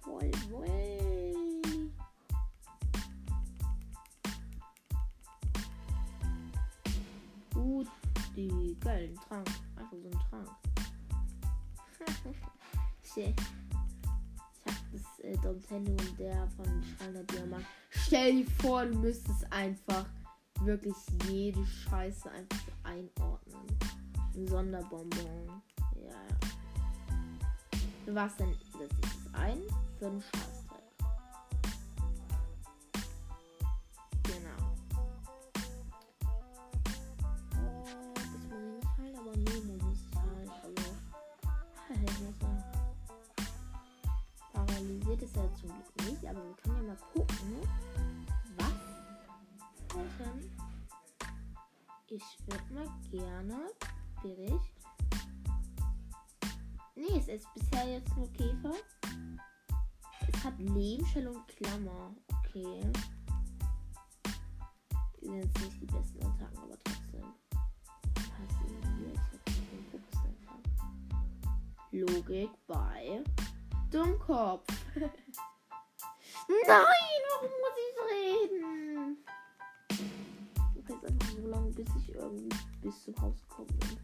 [0.00, 1.90] Voll, voll.
[7.54, 7.88] Gut,
[8.36, 9.48] die geilen Trank.
[9.76, 10.50] Einfach so ein Trank.
[13.14, 13.61] Shit.
[15.22, 17.64] Äh, Nintendo und der von Schreiner Diamant.
[17.90, 20.06] Stell dir vor, du müsstest einfach
[20.60, 20.96] wirklich
[21.28, 23.66] jede Scheiße einfach einordnen.
[24.34, 25.62] Ein Sonderbonbon.
[25.96, 26.48] Ja.
[28.04, 29.58] Für was denn setze ich das ein?
[29.98, 30.61] Für Scheißteil.
[45.12, 47.36] Paralysiert ist er zum Glück nicht, aber wir können ja mal gucken,
[48.56, 50.50] was denn
[52.08, 53.70] ich würde mal gerne
[54.22, 54.74] Bericht.
[56.94, 58.74] Nee, es ist bisher jetzt nur Käfer.
[60.28, 62.14] Es hat Lehmschelle und Klammer.
[62.44, 62.82] Okay.
[65.20, 67.32] Die sind jetzt nicht die besten Attacken, aber trotzdem.
[71.90, 73.22] Logik bei
[73.92, 74.66] Dummkopf.
[76.48, 76.72] Nein,
[77.28, 79.18] warum muss ich reden?
[80.78, 83.98] Okay, jetzt einfach so lange, bis ich irgendwie bis zum Haus gekommen bin.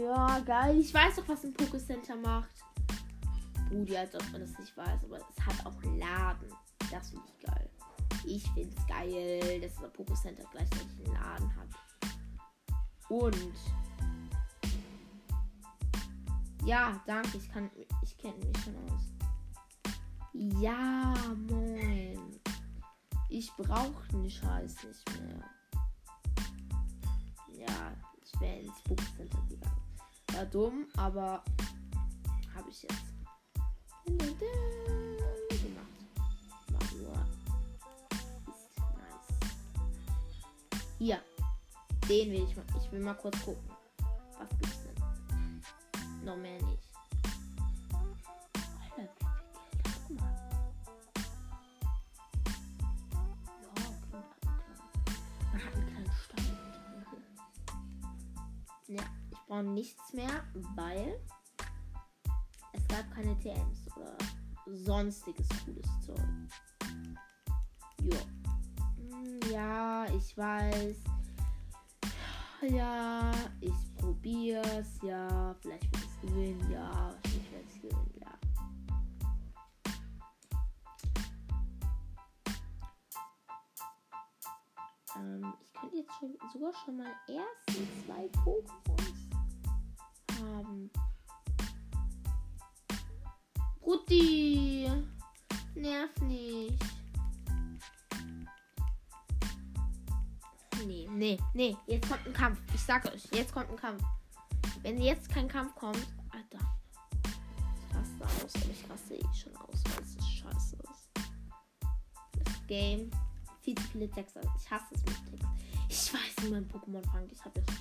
[0.00, 0.78] Ja, geil.
[0.78, 2.50] Ich weiß doch, was ein Pokécenter macht.
[3.68, 6.52] Brudi, als ob man das nicht weiß, aber es hat auch Laden.
[6.90, 7.70] Das finde ich geil.
[8.26, 11.68] Ich finde es geil, dass das Pokécenter gleichzeitig einen Laden hat.
[13.08, 13.54] Und
[16.64, 17.38] ja, danke.
[17.38, 17.70] Ich kann,
[18.02, 19.02] ich kenne mich schon aus.
[20.32, 21.14] Ja,
[21.48, 22.40] moin.
[23.28, 25.44] Ich brauche den Scheiß nicht mehr.
[27.52, 27.92] Ja,
[28.22, 29.82] ich wäre ins Bookcenter gegangen.
[30.32, 31.42] War dumm, aber
[32.54, 32.94] habe ich jetzt
[34.06, 34.36] gemacht.
[35.50, 35.64] Ist
[38.78, 39.50] nice.
[40.98, 41.20] Hier,
[42.08, 42.64] den will ich mal.
[42.82, 43.70] Ich will mal kurz gucken.
[44.38, 44.77] Was gibt's?
[46.28, 46.82] Noch mehr nicht.
[58.88, 61.18] Ja, ich brauche nichts mehr, weil
[62.74, 64.18] es gab keine TMs oder
[64.66, 66.20] sonstiges cooles Zeug.
[68.02, 68.18] Jo.
[68.98, 71.17] Hm, Ja, ich weiß.
[72.60, 73.30] Ja,
[73.60, 74.98] ich probier's.
[75.02, 76.70] Ja, vielleicht wird es gewinnen.
[76.72, 78.14] Ja, wahrscheinlich werde ich gewinnen.
[78.20, 78.38] Ja.
[85.16, 89.28] Ähm, ich könnte jetzt schon, sogar schon mal ersten zwei Pokémons
[90.40, 90.90] haben.
[93.80, 94.90] Brutti!
[95.76, 96.97] Nerv nicht.
[101.18, 101.76] Nee, nee.
[101.88, 102.60] Jetzt kommt ein Kampf.
[102.72, 104.00] Ich sag euch, jetzt kommt ein Kampf.
[104.82, 106.64] Wenn jetzt kein Kampf kommt, Alter.
[107.24, 111.10] Ich raste aus, ich raste eh schon aus, weil es ist scheiße ist.
[112.44, 113.10] Das Game.
[113.62, 114.40] Viel zu viele Texte.
[114.56, 115.48] Ich hasse es mit Text.
[115.88, 117.32] Ich weiß, wie man Pokémon fangt.
[117.32, 117.72] Ich hab jetzt.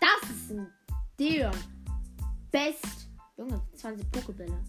[0.00, 0.66] Das ist ein
[1.20, 1.52] der
[2.50, 3.08] Best.
[3.36, 4.58] Junge, 20 Pokébälle.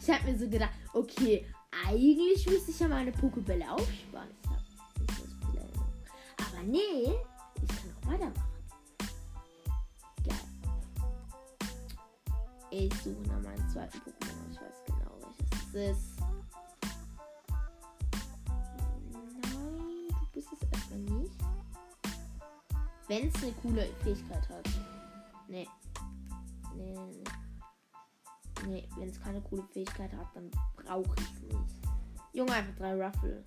[0.00, 1.44] Ich hab mir so gedacht, okay,
[1.86, 4.30] eigentlich müsste ich ja meine Pokébälle aufsparen.
[6.66, 7.14] Nee,
[7.62, 8.54] ich kann auch weitermachen.
[10.26, 10.36] Geil.
[12.70, 14.50] Ich suche nach meinem zweiten Pokémon.
[14.52, 15.18] Ich weiß genau,
[15.74, 15.98] es.
[19.12, 21.34] Nein, du bist es erstmal nicht.
[23.08, 24.68] Wenn es eine coole Fähigkeit hat.
[25.48, 25.68] Nee.
[26.74, 27.24] Nee, nee.
[28.66, 31.86] Nee, wenn es keine coole Fähigkeit hat, dann brauche ich es nicht.
[32.32, 33.44] Junge, einfach drei Ruffle.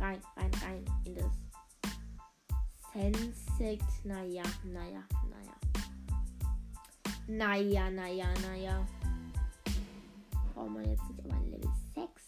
[0.00, 1.32] Rein, rein, rein in das.
[2.92, 5.54] Sensect, naja, naja, naja.
[7.28, 8.86] Naja, naja, naja.
[10.54, 12.24] Brauchen wir jetzt nicht, aber Level 6.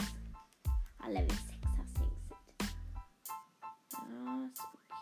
[0.98, 2.74] Ah, Level 6er Sensect.
[3.92, 5.00] Ja, ist okay.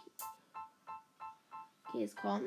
[1.89, 2.45] Okay, es kommt.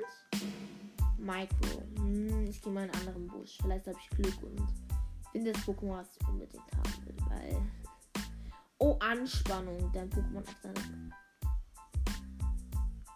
[1.18, 1.84] Micro.
[1.98, 3.58] Hm, ich gehe mal in einen anderen Busch.
[3.62, 4.68] Vielleicht habe ich Glück und
[5.32, 7.81] finde das Pokémon, was ich unbedingt haben will, weil.
[8.84, 9.92] Oh, Anspannung.
[9.94, 11.14] Dein Pokémon auf deiner.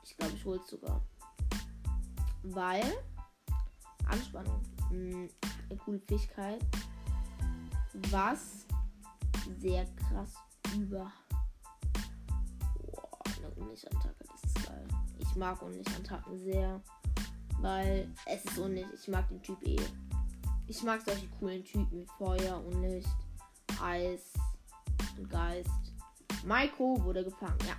[0.03, 1.01] Ich glaube, ich hole es sogar.
[2.43, 2.83] Weil.
[4.05, 4.61] Anspannung.
[4.89, 5.27] Hm,
[5.67, 6.63] eine coole Fähigkeit.
[8.11, 8.67] Was
[9.59, 10.35] sehr krass
[10.75, 11.11] über.
[12.83, 14.23] Boah, eine Unlichtattacke.
[14.31, 14.87] Das ist geil.
[15.17, 16.79] Ich mag Unlichtattacken sehr.
[17.61, 18.99] Weil es ist unnötig.
[19.01, 19.81] Ich mag den Typ eh.
[20.67, 23.09] Ich mag solche coolen Typen Feuer, Unlicht,
[23.81, 24.31] Eis
[25.23, 25.69] Geist.
[26.45, 27.75] Maiko wurde gefangen, ja.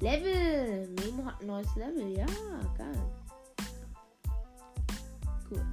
[0.00, 0.88] Level!
[0.98, 2.26] Memo hat ein neues Level, ja,
[2.78, 3.02] geil.
[5.50, 5.66] Cool.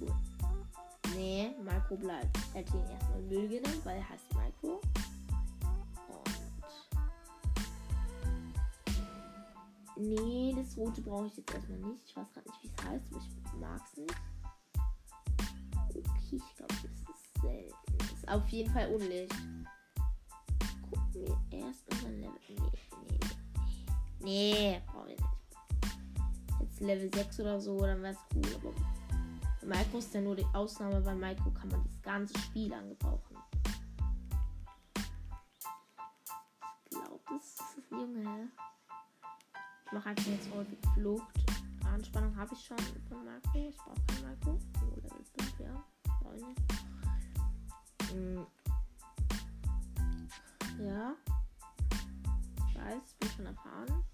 [0.00, 0.14] Cool.
[1.14, 2.38] Nee, Maiko bleibt.
[2.54, 4.80] Er hat ihn erstmal Müll genannt, weil er heißt Maiko.
[9.96, 12.04] Nee, das rote brauche ich jetzt erstmal nicht.
[12.06, 14.14] Ich weiß gerade nicht, wie es heißt, mag es nicht.
[15.90, 16.02] Okay,
[16.32, 17.98] ich glaube, das ist selten.
[17.98, 19.34] Das ist auf jeden Fall Unlicht.
[20.90, 21.12] Gucken
[21.50, 22.38] wir erst mal Level.
[22.48, 23.34] Nee, nee, nee.
[24.20, 25.34] Nee, brauche ich nicht.
[26.60, 28.54] Jetzt Level 6 oder so, dann wäre es cool.
[28.56, 28.72] Aber
[29.60, 33.36] bei Micro ist ja nur die Ausnahme, bei Micro kann man das ganze Spiel angebrauchen.
[36.84, 37.56] Ich glaube, das
[37.90, 38.48] Junge.
[39.86, 41.43] Ich mache einfach jetzt häufig Flucht.
[41.94, 42.76] Anspannung habe ich schon
[43.08, 43.68] von Marco.
[43.68, 44.58] Ich brauche kein Marco.
[44.82, 45.84] Oh, Level 5, ja.
[46.34, 46.60] Nicht.
[48.14, 48.42] Mm.
[50.82, 51.14] Ja.
[52.68, 54.04] Ich weiß, bin schon erfahren.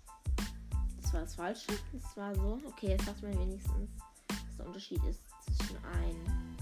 [1.01, 1.73] Das war das Falsche.
[1.93, 2.61] Das war so.
[2.67, 3.91] Okay, jetzt sagt man wenigstens,
[4.29, 6.57] was der Unterschied ist zwischen ein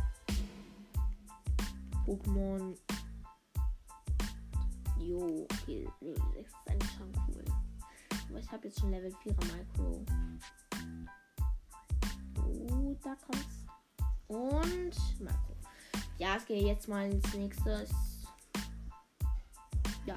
[2.06, 2.78] Pokémon.
[5.00, 7.44] Jo, okay, Level 6 ist eigentlich schon cool.
[8.28, 10.04] Aber ich habe jetzt schon Level 4er Micro.
[13.26, 13.66] Kommt's.
[14.28, 15.56] Und Micro.
[16.18, 17.86] Ja, es geht jetzt mal ins nächste.
[20.04, 20.16] Ja.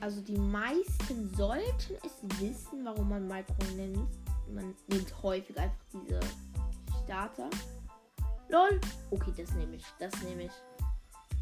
[0.00, 4.08] Also die meisten sollten es wissen, warum man Micro nennt.
[4.48, 6.20] Man nimmt häufig einfach diese
[7.04, 7.48] Starter.
[8.48, 8.80] Lol.
[9.10, 9.84] Okay, das nehme ich.
[9.98, 10.52] Das nehme ich.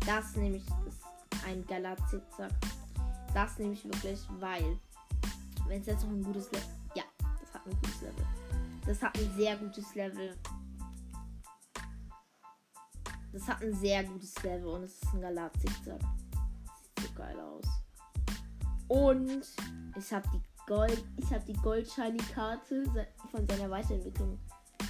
[0.06, 0.66] Das nehme ich.
[0.66, 2.52] Das ist ein geiler Zickzack.
[3.34, 4.78] Das nehme ich wirklich, weil
[5.66, 6.68] wenn es jetzt noch ein gutes Level.
[6.94, 7.04] Ja,
[7.40, 8.26] das hat ein gutes Level.
[8.90, 10.36] Das hat ein sehr gutes Level.
[13.32, 16.00] Das hat ein sehr gutes Level und es ist ein Galat-Zickzack.
[16.98, 17.64] Sieht so geil aus.
[18.88, 19.46] Und
[19.96, 24.40] ich habe die Gold, ich habe die Gold Shiny Karte von seiner Weiterentwicklung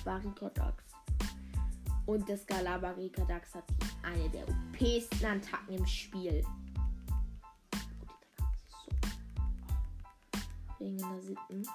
[0.03, 0.83] Barricadax.
[2.07, 3.65] Und das Gala Barricadax hat
[4.03, 6.43] eine der OP-sten Attacken im Spiel.
[10.79, 11.67] Wegen der Sitten.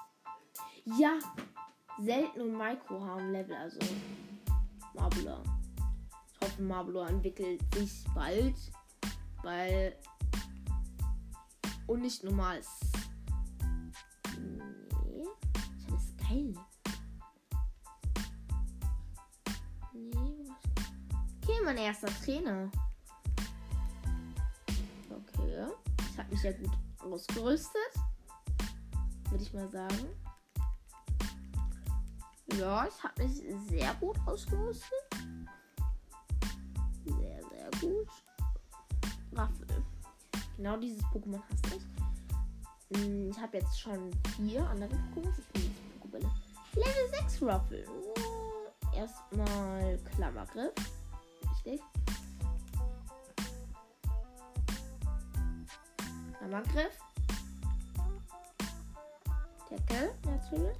[0.98, 1.18] Ja,
[1.98, 3.78] selten und Micro haben Level, also
[4.94, 5.42] Marbula.
[6.32, 8.56] Ich hoffe, Marbula entwickelt sich bald,
[9.42, 9.96] weil
[11.86, 12.60] und nicht normal.
[14.38, 15.26] Nee,
[15.78, 16.54] ich habe geil.
[19.92, 20.56] Nee, was?
[21.42, 22.70] Okay, mein erster Trainer.
[25.10, 25.66] Okay,
[26.10, 26.70] ich habe mich ja gut
[27.00, 27.92] ausgerüstet,
[29.30, 30.25] würde ich mal sagen.
[32.54, 34.90] Ja, ich habe mich sehr gut ausgerüstet.
[37.04, 38.08] Sehr, sehr gut.
[39.32, 39.66] Waffel.
[40.56, 42.98] Genau dieses Pokémon hasse ich.
[42.98, 45.32] Hm, Ich habe jetzt schon vier andere Pokémon.
[45.38, 46.30] Ich bin jetzt Pokébälle.
[46.74, 47.84] Level 6 Ruffle.
[47.90, 50.72] Oh, Erstmal Klammergriff.
[51.64, 51.80] Richtig.
[56.38, 56.98] Klammergriff.
[59.68, 60.78] Tackle, natürlich.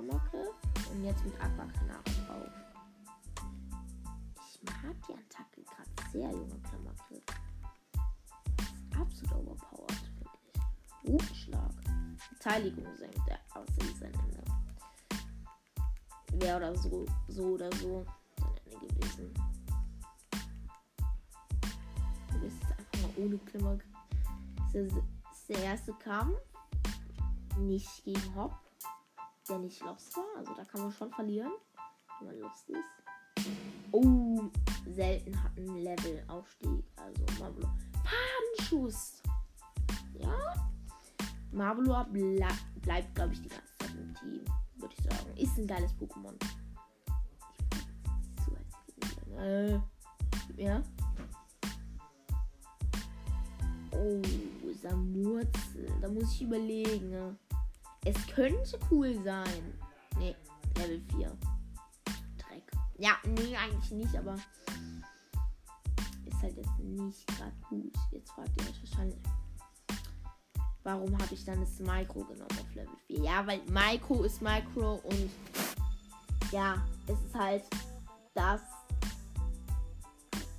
[0.00, 0.54] Klammergriff.
[0.90, 2.48] Und jetzt mit Aquakanare drauf.
[4.48, 7.24] Ich mag die Attacke gerade sehr, junge Klammergriff.
[8.58, 11.08] Ist absolut overpowered, finde ich.
[11.08, 11.74] Rutenschlag.
[12.30, 14.18] Beteiligung senkt der Aussehensende.
[16.32, 18.04] Wäre oder so, so oder so
[18.38, 19.34] sein Ende gewesen.
[22.32, 23.78] Du bist einfach mal ohne Klimmer.
[24.72, 26.38] Das ist der erste Kampf.
[27.58, 28.54] Nicht gegen Hopp,
[29.50, 30.38] der nicht los war.
[30.38, 31.52] Also da kann man schon verlieren,
[32.20, 33.48] wenn man lost ist.
[33.92, 34.44] Oh,
[34.86, 36.84] selten hat ein Level-Aufstieg.
[36.96, 37.68] Also Marble.
[38.04, 39.22] Fadenschuss.
[40.14, 40.36] Ja.
[41.52, 42.48] Marble ble
[42.82, 44.44] bleibt, glaube ich, die ganze Zeit im Team.
[44.76, 45.36] Würde ich sagen.
[45.36, 46.34] Ist ein geiles Pokémon.
[49.38, 49.78] Äh,
[50.56, 50.82] ja.
[53.92, 54.22] Oh,
[54.80, 55.90] Samurzel.
[56.00, 57.38] Da muss ich überlegen.
[58.04, 59.74] Es könnte cool sein.
[60.18, 60.34] Nee,
[60.76, 61.36] Level 4.
[62.38, 62.70] Dreck.
[62.98, 64.36] Ja, nee, eigentlich nicht, aber
[66.26, 67.94] ist halt jetzt nicht gerade gut.
[68.12, 69.18] Jetzt fragt ihr euch wahrscheinlich,
[70.82, 73.20] warum habe ich dann das Micro genommen auf Level 4?
[73.20, 75.30] Ja, weil Micro ist Micro und
[76.52, 77.64] ja, es ist halt
[78.34, 78.62] das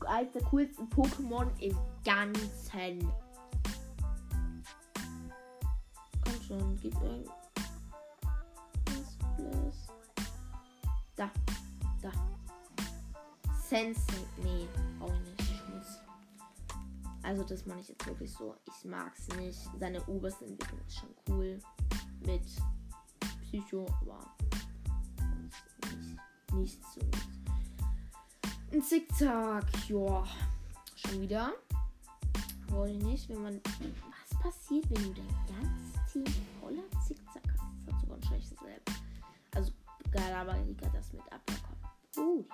[0.08, 3.12] eines der coolsten Pokémon im Ganzen.
[6.52, 7.36] Schon, gib irgendwas.
[11.16, 11.32] Da,
[12.02, 12.12] da.
[13.70, 14.14] Sensei.
[14.43, 14.68] Nee,
[14.99, 15.39] ich nicht.
[15.39, 15.99] Ich muss.
[17.24, 18.56] Also, das mache ich jetzt wirklich so.
[18.66, 19.60] Ich mag es nicht.
[19.80, 21.60] Seine oberste Entwicklung ist schon cool.
[22.26, 22.43] Mit
[23.43, 24.36] Psycho, aber
[26.54, 27.02] nicht, nicht so.
[28.74, 29.89] Ein Zickzack.
[29.89, 30.24] Ja.
[30.95, 31.54] Schon wieder.
[32.70, 33.62] Wollte ich nicht, wenn man.
[33.64, 36.41] Was passiert, wenn du dein ganzes Team
[38.72, 38.84] Leben.
[39.55, 39.72] Also,
[40.11, 41.78] Galabariga das mit Uppercut.
[42.17, 42.45] Oh,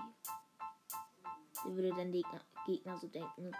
[1.65, 2.24] wie würde denn der
[2.65, 3.51] Gegner, so denken?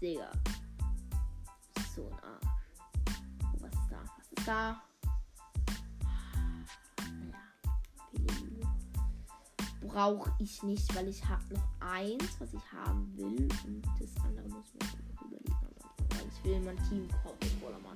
[0.00, 0.30] Digga.
[1.94, 2.46] So ein Arsch.
[3.60, 4.04] Was ist da?
[4.16, 4.82] Was ist da?
[9.80, 13.48] Brauche ich nicht, weil ich habe noch eins, was ich haben will.
[13.64, 15.56] Und das andere muss ich mir überlegen.
[16.10, 17.86] Weil ich will in mein Team kommen voll am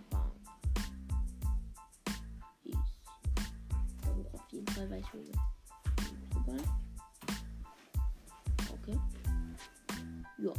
[4.60, 5.32] jeden Fall, weil ich will.
[8.72, 8.98] Okay.
[10.38, 10.52] Ja.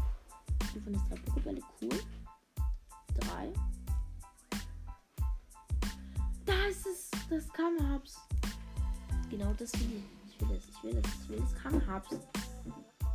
[0.61, 2.03] Ich finde das drei Pokébälle cool.
[3.19, 3.53] Drei.
[6.45, 7.11] Da ist es.
[7.29, 8.17] Das Kammerhabs.
[9.29, 10.33] Genau das will ich.
[10.33, 10.67] Ich will es.
[10.67, 11.05] Ich will es.
[11.23, 12.09] Ich will es Kammerhabs.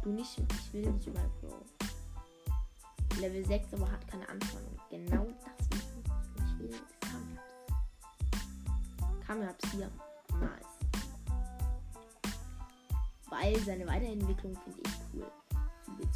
[0.03, 0.39] Du nicht.
[0.39, 1.65] Ich will nicht Micro.
[3.21, 4.79] Level 6, aber hat keine Anspannung.
[4.91, 6.47] Genau das will ich.
[6.47, 7.43] Ich will das Kammerhabs.
[9.27, 9.91] Kammerhabs hier.
[10.41, 10.66] Nice.
[13.29, 15.27] Weil seine Weiterentwicklung finde ich cool.
[15.87, 16.11] Absolut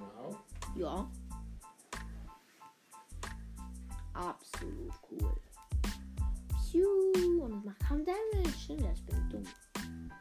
[0.00, 0.36] cool.
[0.76, 0.82] Ja.
[0.82, 1.10] Ja.
[4.14, 5.34] Absolut cool.
[6.70, 6.86] Piu,
[7.44, 8.58] und macht kaum Damage.
[8.58, 9.42] Stimmt, ich bin dumm.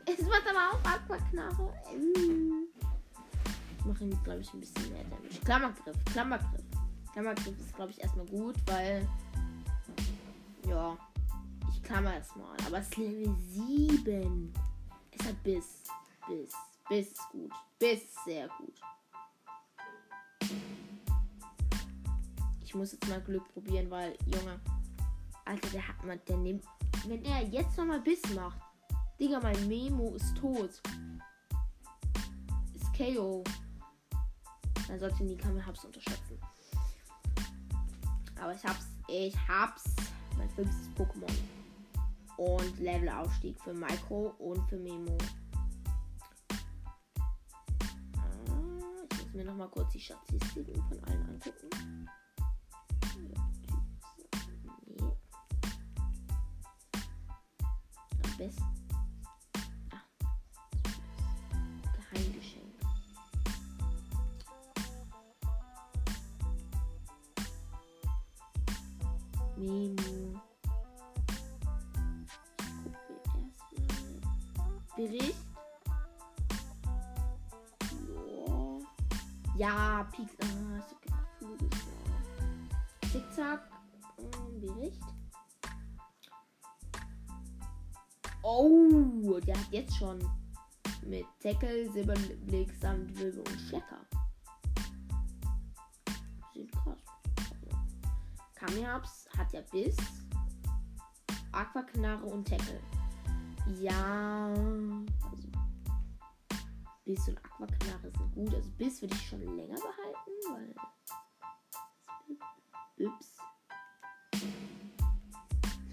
[0.05, 1.73] Es macht aber auch Aquaknarre.
[3.77, 5.39] Ich mache ihm, glaube ich, ein bisschen mehr Damage.
[5.45, 6.65] Klammergriff, Klammergriff.
[7.13, 9.07] Klammergriff ist, glaube ich, erstmal gut, weil.
[10.67, 10.97] Ja.
[11.69, 12.55] Ich klammer es mal.
[12.67, 14.53] Aber es ist Level 7.
[15.43, 15.83] Biss.
[16.27, 17.51] Biss ist gut.
[17.79, 18.79] Ist sehr gut.
[22.63, 24.59] Ich muss jetzt mal Glück probieren, weil, Junge.
[25.45, 26.63] Alter, der hat man, der nimmt.
[27.07, 28.61] Wenn er jetzt nochmal Biss macht.
[29.19, 30.81] Digga, mein Memo ist tot.
[32.73, 33.43] Ist KO.
[34.87, 36.39] Dann sollte nie Kamehabs unterschätzen.
[38.39, 38.87] Aber ich hab's.
[39.07, 39.83] Ich hab's.
[40.37, 41.60] Mein fünftes Pokémon.
[42.41, 45.15] Und Levelaufstieg für Micro und für Memo.
[48.17, 52.09] Ah, Ich muss mir noch mal kurz die Statistiken von allen angucken.
[53.19, 53.35] Nee.
[58.23, 58.63] Am besten.
[59.91, 60.01] Ah.
[69.57, 70.30] Memo.
[75.01, 75.35] Bericht.
[79.57, 79.57] Ja.
[79.57, 80.35] Ja, Peaks.
[80.43, 80.81] Ah.
[83.11, 83.71] Zickzack.
[84.19, 85.01] Ähm, Bericht.
[88.43, 90.19] Oh, der hat jetzt schon
[91.07, 94.05] mit Tackle, Silberblick, Samtwilbe und Schlecker.
[96.53, 96.99] Sieht krass.
[98.53, 99.97] Kamehaps hat ja Biss,
[101.51, 102.79] Aquaknarre und Tackle.
[103.79, 105.37] Ja, also
[107.05, 108.51] Biss und Aquaknarre sind gut.
[108.53, 110.31] Also Biss würde ich schon länger behalten.
[110.49, 110.75] weil.
[113.07, 113.35] Ups.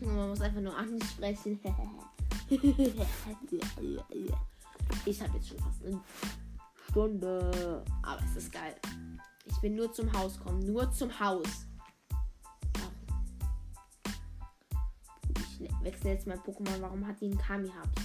[0.01, 1.59] Man muss einfach nur ansprechen.
[2.51, 2.61] ich
[5.23, 6.01] habe jetzt schon fast eine
[6.91, 7.85] Stunde.
[8.03, 8.77] Aber es ist geil.
[9.45, 10.61] Ich will nur zum Haus kommen.
[10.61, 11.68] Nur zum Haus.
[15.89, 16.81] Wechsle jetzt mein Pokémon.
[16.81, 18.01] Warum hat die einen Kami gehabt?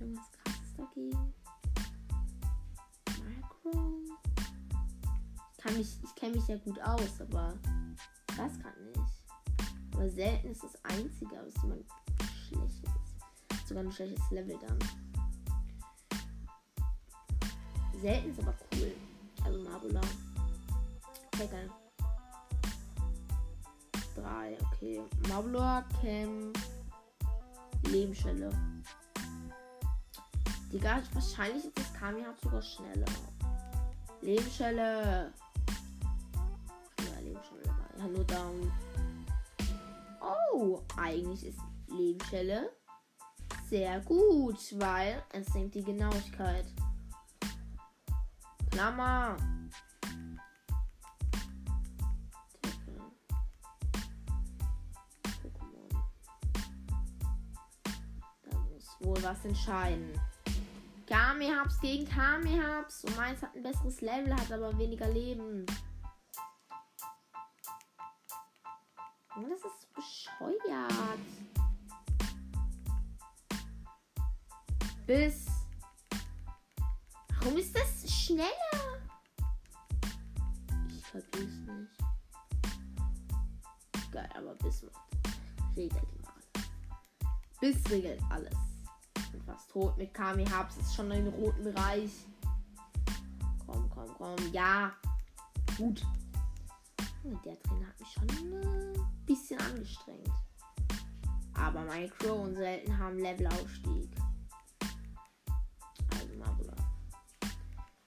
[0.00, 1.34] Irgendwas krasses dagegen.
[3.24, 3.98] Micro.
[5.58, 7.54] Kann mich, ich kenne mich ja gut aus, aber
[8.36, 9.94] das kann nicht.
[9.94, 11.84] Aber selten ist das einzige, man
[12.46, 13.68] schlecht ist.
[13.68, 14.78] Sogar ein schlechtes Level dann.
[18.00, 18.94] Selten ist aber cool.
[19.44, 20.00] Also Marbula.
[21.34, 21.70] Okay, geil.
[24.16, 25.02] Drei, okay.
[25.28, 26.58] Marbula, Camp,
[27.84, 28.50] Lebensschelle.
[30.72, 33.06] Digga, wahrscheinlich ist das Kami hat sogar schneller.
[34.22, 35.32] Lebensschelle.
[36.98, 37.62] Ja, Lebensschelle.
[37.98, 38.72] Ja, nur down.
[40.20, 42.70] Oh, eigentlich ist Lebensschelle
[43.68, 46.66] sehr gut, weil es senkt die Genauigkeit.
[48.70, 49.36] Klammer.
[59.06, 60.20] Wohl was entscheiden.
[61.06, 63.04] Kamehaps gegen Kamehaps.
[63.04, 65.64] Und meins hat ein besseres Level, hat aber weniger Leben.
[69.36, 71.20] Oh, das ist bescheuert.
[75.06, 75.46] Bis.
[77.38, 78.50] Warum ist das schneller?
[80.88, 81.92] Ich vergiss nicht.
[84.10, 84.96] Geil, aber bis macht.
[85.76, 86.32] Regelt mal.
[87.60, 88.75] Bis regelt alles.
[89.46, 90.76] Fast tot mit Kami Habs.
[90.76, 92.10] Ist schon im roten Bereich.
[93.64, 94.52] Komm, komm, komm.
[94.52, 94.92] Ja.
[95.78, 96.04] Gut.
[97.44, 100.30] Der Trainer hat mich schon ein bisschen angestrengt.
[101.54, 104.10] Aber Micro und selten haben Levelaufstieg.
[106.12, 106.74] Also Mabula.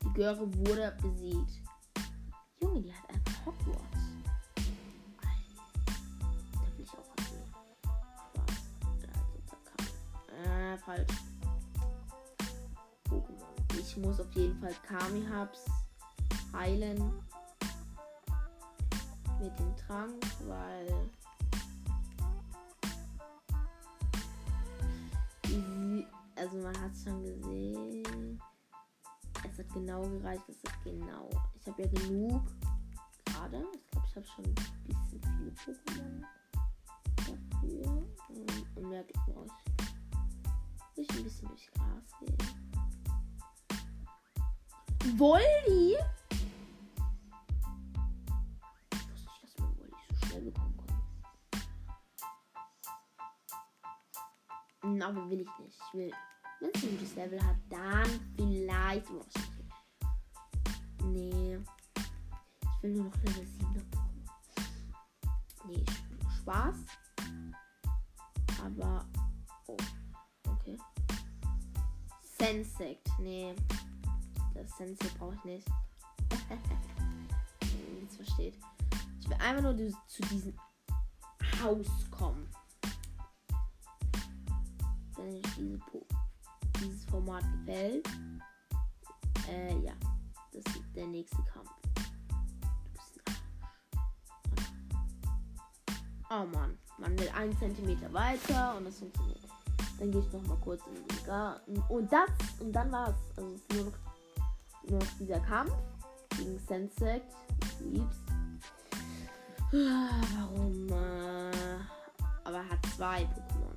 [0.04, 1.62] Die Göre wurde besiegt.
[2.62, 3.98] Junge, die hat einfach Hogwarts.
[6.54, 7.26] Da will ich auch was
[8.36, 8.58] Spaß.
[10.46, 11.29] Äh, falsch.
[13.90, 15.66] Ich muss auf jeden Fall Kami Hubs
[16.54, 17.12] heilen
[19.42, 21.10] mit dem Trank, weil
[26.36, 28.40] also man hat schon gesehen,
[29.44, 31.28] es hat genau gereicht, es hat genau.
[31.60, 32.44] Ich habe ja genug
[33.26, 33.66] gerade.
[33.74, 36.24] Ich glaube, ich habe schon ein bisschen viele Pokémon
[37.18, 38.08] dafür.
[38.76, 38.90] Und
[39.26, 39.48] brauche
[40.96, 41.04] ich.
[41.04, 42.38] Ich ein bisschen durch Gras gehen.
[45.18, 45.98] Wolli?
[55.10, 55.78] aber will ich nicht.
[55.88, 56.12] Ich will,
[56.60, 59.10] wenn es ein gutes Level hat, dann vielleicht.
[59.10, 59.26] Oh,
[61.06, 61.58] nee.
[61.98, 64.26] Ich will nur noch Level 7 bekommen.
[65.68, 65.86] Nee,
[66.40, 66.76] Spaß.
[68.64, 69.06] Aber.
[69.68, 69.78] Oh.
[70.48, 70.78] Okay.
[72.22, 73.08] Sensect.
[73.20, 73.56] Nee.
[74.62, 75.68] Das Sensect brauche ich nicht.
[78.02, 78.56] Jetzt versteht.
[79.20, 79.76] Ich will einfach nur
[80.08, 80.54] zu diesem
[81.62, 82.50] Haus kommen
[85.20, 85.80] wenn euch diese
[86.80, 88.08] dieses Format gefällt.
[89.50, 89.94] Äh, ja.
[90.52, 91.70] Das ist der nächste Kampf.
[96.30, 96.78] Oh Mann.
[96.98, 99.40] Man will einen Zentimeter weiter und das funktioniert.
[100.00, 101.78] Dann gehe ich noch mal kurz in den Garten.
[101.90, 102.30] Und das,
[102.60, 103.16] und dann war's.
[103.36, 104.09] Also es ist nur noch,
[104.90, 105.74] nur dieser Kampf
[106.38, 107.34] gegen Sensect.
[107.80, 108.18] Lieb's.
[109.72, 110.90] Warum?
[110.90, 111.80] Äh,
[112.44, 113.76] aber er hat zwei Pokémon.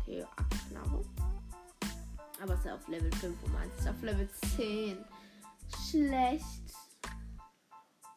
[0.00, 1.02] Okay, Aktknarre.
[2.42, 4.98] Aber ist auf Level 5 und meins ist auf Level 10.
[5.88, 6.74] Schlecht.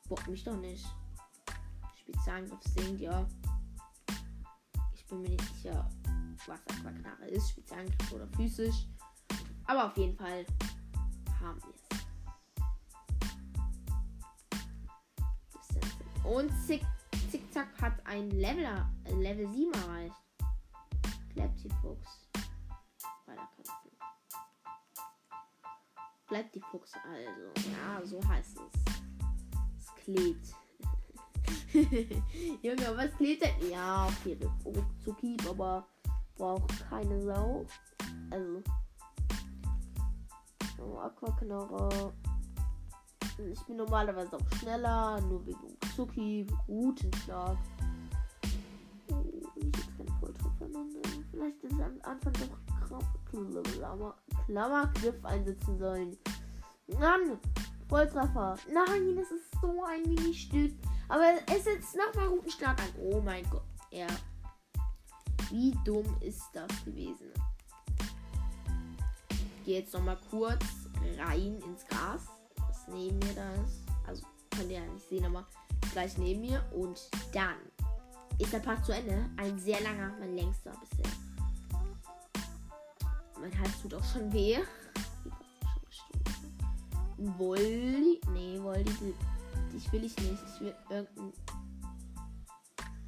[0.10, 0.86] Bock mich doch nicht.
[1.96, 3.26] Spezialangriff sinkt, ja.
[4.96, 5.90] Ich bin mir nicht sicher,
[6.46, 7.52] was Aquaknarre ist.
[7.52, 8.88] Spezialangriff oder physisch.
[9.66, 10.46] Aber auf jeden Fall
[11.40, 12.10] haben wir es.
[16.24, 16.86] Und Zick,
[17.32, 18.68] Zickzack hat ein Level,
[19.18, 20.16] Level 7 erreicht.
[21.34, 22.30] Bleibt die Fuchs.
[23.26, 23.92] Weiterkämpfen.
[26.28, 27.52] Bleibt die Fuchs also.
[27.72, 28.74] Ja, so heißt es.
[29.80, 30.54] Es klebt.
[32.62, 33.72] Junge, was klebt denn?
[33.72, 34.38] Ja, okay,
[35.04, 35.88] zu Keep, aber
[36.36, 37.66] braucht keine Sau.
[38.30, 38.62] Also.
[40.82, 42.14] Oh, Aquaknarre.
[43.52, 47.58] Ich bin normalerweise auch schneller, nur wegen Zuki, guten Schlag.
[49.12, 49.24] Oh,
[49.56, 50.68] ich jetzt keine Volltreffer.
[51.32, 53.00] Vielleicht ist am Anfang doch
[53.30, 54.16] Klammer,
[54.46, 56.18] Klammergriff einsetzen sollen.
[57.00, 57.40] Mann,
[57.88, 58.58] Volltreffer.
[58.72, 60.74] Nein, das ist so ein Mini-Stück.
[61.08, 62.90] Aber es setzt nochmal guten Schlag an.
[63.02, 63.64] Oh mein Gott.
[63.92, 64.08] Ja.
[65.50, 67.32] Wie dumm ist das gewesen?
[69.70, 70.66] Gehe jetzt nochmal kurz
[71.20, 72.24] rein ins Gras.
[72.56, 73.84] Das neben mir da ist.
[74.08, 75.46] Also könnt ihr ja nicht sehen, aber
[75.92, 76.66] gleich neben mir.
[76.74, 77.58] Und dann
[78.40, 79.30] ist der Part zu Ende.
[79.38, 81.06] Ein sehr langer, mein längster bisher.
[83.40, 84.58] Mein Hals tut auch schon weh.
[87.18, 88.20] Wolli.
[88.34, 89.14] Nee, Wolli.
[89.78, 90.44] Ich will ich nicht.
[90.56, 91.34] Ich will irgendein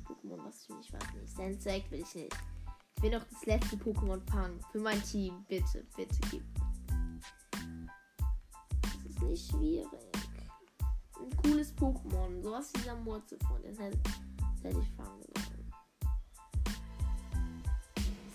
[0.05, 1.35] Pokémon, was ich nicht weiß nicht.
[1.35, 2.37] Sensei will ich nicht.
[2.97, 4.59] Ich will noch das letzte Pokémon fangen.
[4.71, 5.45] Für mein Team.
[5.47, 6.43] Bitte, bitte gib.
[8.81, 9.87] Das ist nicht schwierig.
[11.19, 12.41] Ein cooles Pokémon.
[12.41, 13.65] Sowas wie dieser Murzelfreund.
[13.65, 13.99] Das hätte,
[14.37, 15.73] das hätte ich fangen sollen.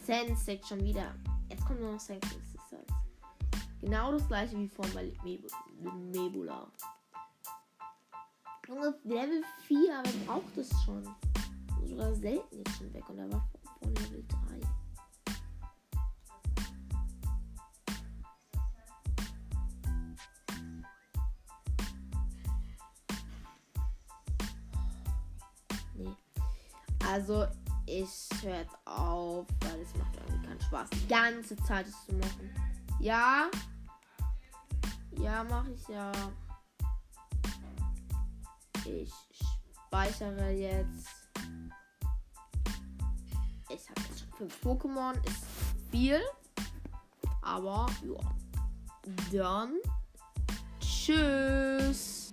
[0.04, 1.14] Sensei schon wieder.
[1.48, 2.36] Jetzt kommt nur noch Sensei.
[2.52, 2.86] Das halt
[3.80, 5.12] genau das gleiche wie vorhin bei
[6.12, 6.70] Mebula.
[8.68, 11.08] Junge, Level 4, aber braucht es schon.
[11.84, 13.48] Sogar selten ist schon weg und er war
[13.78, 14.60] von Level 3.
[25.94, 26.16] Nee.
[27.06, 27.46] Also,
[27.86, 32.14] ich höre jetzt auf, weil es macht irgendwie keinen Spaß, die ganze Zeit es zu
[32.14, 32.50] machen.
[33.00, 33.50] Ja.
[35.18, 36.12] Ja, mache ich ja.
[38.84, 39.12] Ich
[39.88, 41.25] speichere jetzt.
[43.68, 45.14] Ich habe jetzt schon fünf Pokémon.
[45.26, 45.44] Ist
[45.90, 46.20] viel.
[47.42, 48.36] Aber ja.
[49.32, 49.74] Dann.
[50.80, 52.25] Tschüss.